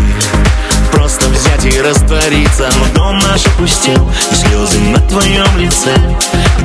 Просто 0.91 1.22
взять 1.57 1.73
и 1.73 1.81
раствориться. 1.81 2.69
Но 2.77 2.93
дом 2.95 3.19
наш 3.19 3.45
опустел 3.45 4.09
И 4.31 4.35
слезы 4.35 4.79
на 4.79 4.99
твоем 5.01 5.57
лице. 5.57 5.93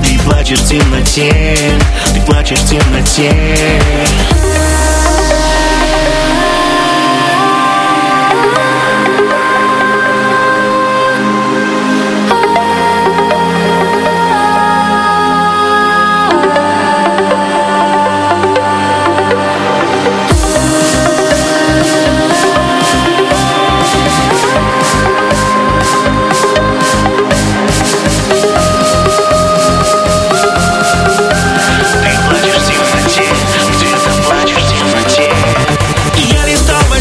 Ты 0.04 0.18
плачешь 0.20 0.60
в 0.60 0.68
темноте 0.68 1.56
Ты 2.14 2.20
плачешь 2.22 2.60
в 2.60 2.70
темноте 2.70 3.34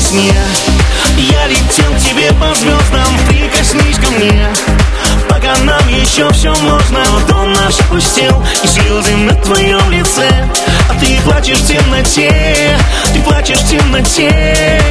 сне, 0.08 0.34
я 1.18 1.48
летел 1.48 1.92
к 1.94 2.00
тебе 2.00 2.32
по 2.34 2.54
звездам 2.56 3.18
Прикоснись 3.28 3.98
ко 3.98 4.10
мне, 4.12 4.48
пока 5.28 5.56
нам 5.64 5.88
еще 5.90 6.32
все 6.32 6.54
можно 6.62 7.04
Но 7.12 7.20
дом 7.28 7.54
наш 7.54 7.80
опустел, 7.82 8.42
и 8.64 8.68
слезы 8.68 9.16
на 9.18 9.34
твоем 9.36 9.92
лице. 9.92 10.30
А 10.90 10.94
ты 11.00 11.20
плачешь 11.26 11.60
в 11.60 11.68
темноте, 11.68 12.78
ты 13.14 13.22
плачешь 13.22 13.60
в 13.60 13.70
темноте 13.70 14.82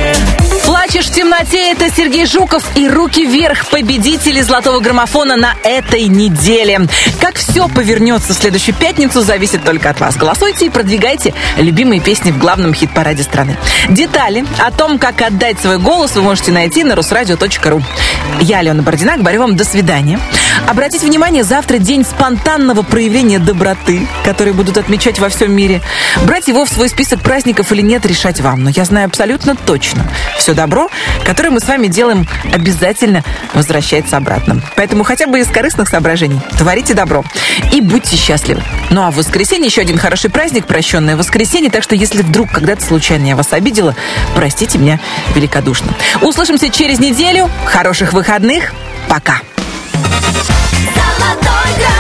Плачешь 0.96 1.12
в 1.12 1.14
темноте, 1.14 1.72
это 1.72 1.94
Сергей 1.94 2.24
Жуков 2.24 2.64
и 2.74 2.88
руки 2.88 3.26
вверх 3.26 3.66
победители 3.66 4.40
золотого 4.40 4.80
граммофона 4.80 5.36
на 5.36 5.54
этой 5.62 6.04
неделе. 6.06 6.88
Как 7.20 7.34
все 7.34 7.68
повернется 7.68 8.32
в 8.32 8.36
следующую 8.38 8.74
пятницу, 8.74 9.20
зависит 9.20 9.62
только 9.62 9.90
от 9.90 10.00
вас. 10.00 10.16
Голосуйте 10.16 10.64
и 10.64 10.70
продвигайте 10.70 11.34
любимые 11.58 12.00
песни 12.00 12.30
в 12.30 12.38
главном 12.38 12.72
хит-параде 12.72 13.24
страны. 13.24 13.58
Детали 13.90 14.46
о 14.58 14.70
том, 14.70 14.98
как 14.98 15.20
отдать 15.20 15.60
свой 15.60 15.76
голос, 15.76 16.14
вы 16.14 16.22
можете 16.22 16.50
найти 16.50 16.82
на 16.82 16.96
русрадио.ру. 16.96 17.82
Я, 18.40 18.60
Алена 18.60 18.82
Бородина, 18.82 19.18
говорю 19.18 19.42
вам 19.42 19.54
до 19.54 19.64
свидания. 19.64 20.18
Обратите 20.66 21.06
внимание, 21.06 21.44
завтра 21.44 21.76
день 21.76 22.04
спонтанного 22.04 22.82
проявления 22.82 23.38
доброты, 23.38 24.06
который 24.24 24.54
будут 24.54 24.78
отмечать 24.78 25.18
во 25.18 25.28
всем 25.28 25.52
мире. 25.52 25.82
Брать 26.24 26.48
его 26.48 26.64
в 26.64 26.68
свой 26.70 26.88
список 26.88 27.20
праздников 27.20 27.70
или 27.72 27.82
нет, 27.82 28.06
решать 28.06 28.40
вам. 28.40 28.64
Но 28.64 28.70
я 28.70 28.84
знаю 28.84 29.06
абсолютно 29.06 29.54
точно, 29.54 30.10
все 30.38 30.54
добро, 30.54 30.85
добро, 30.86 31.24
которое 31.24 31.50
мы 31.50 31.60
с 31.60 31.66
вами 31.66 31.86
делаем, 31.86 32.26
обязательно 32.52 33.22
возвращается 33.54 34.16
обратно. 34.16 34.60
Поэтому 34.76 35.04
хотя 35.04 35.26
бы 35.26 35.40
из 35.40 35.48
корыстных 35.48 35.88
соображений 35.88 36.40
творите 36.58 36.94
добро 36.94 37.24
и 37.72 37.80
будьте 37.80 38.16
счастливы. 38.16 38.62
Ну 38.90 39.02
а 39.02 39.10
в 39.10 39.16
воскресенье 39.16 39.66
еще 39.66 39.82
один 39.82 39.98
хороший 39.98 40.30
праздник, 40.30 40.66
прощенное 40.66 41.16
воскресенье, 41.16 41.70
так 41.70 41.82
что 41.82 41.94
если 41.94 42.22
вдруг 42.22 42.50
когда-то 42.50 42.84
случайно 42.84 43.26
я 43.26 43.36
вас 43.36 43.52
обидела, 43.52 43.94
простите 44.34 44.78
меня 44.78 45.00
великодушно. 45.34 45.94
Услышимся 46.22 46.68
через 46.68 46.98
неделю. 46.98 47.50
Хороших 47.64 48.12
выходных. 48.12 48.72
Пока. 49.08 49.40
Золотой 50.94 51.95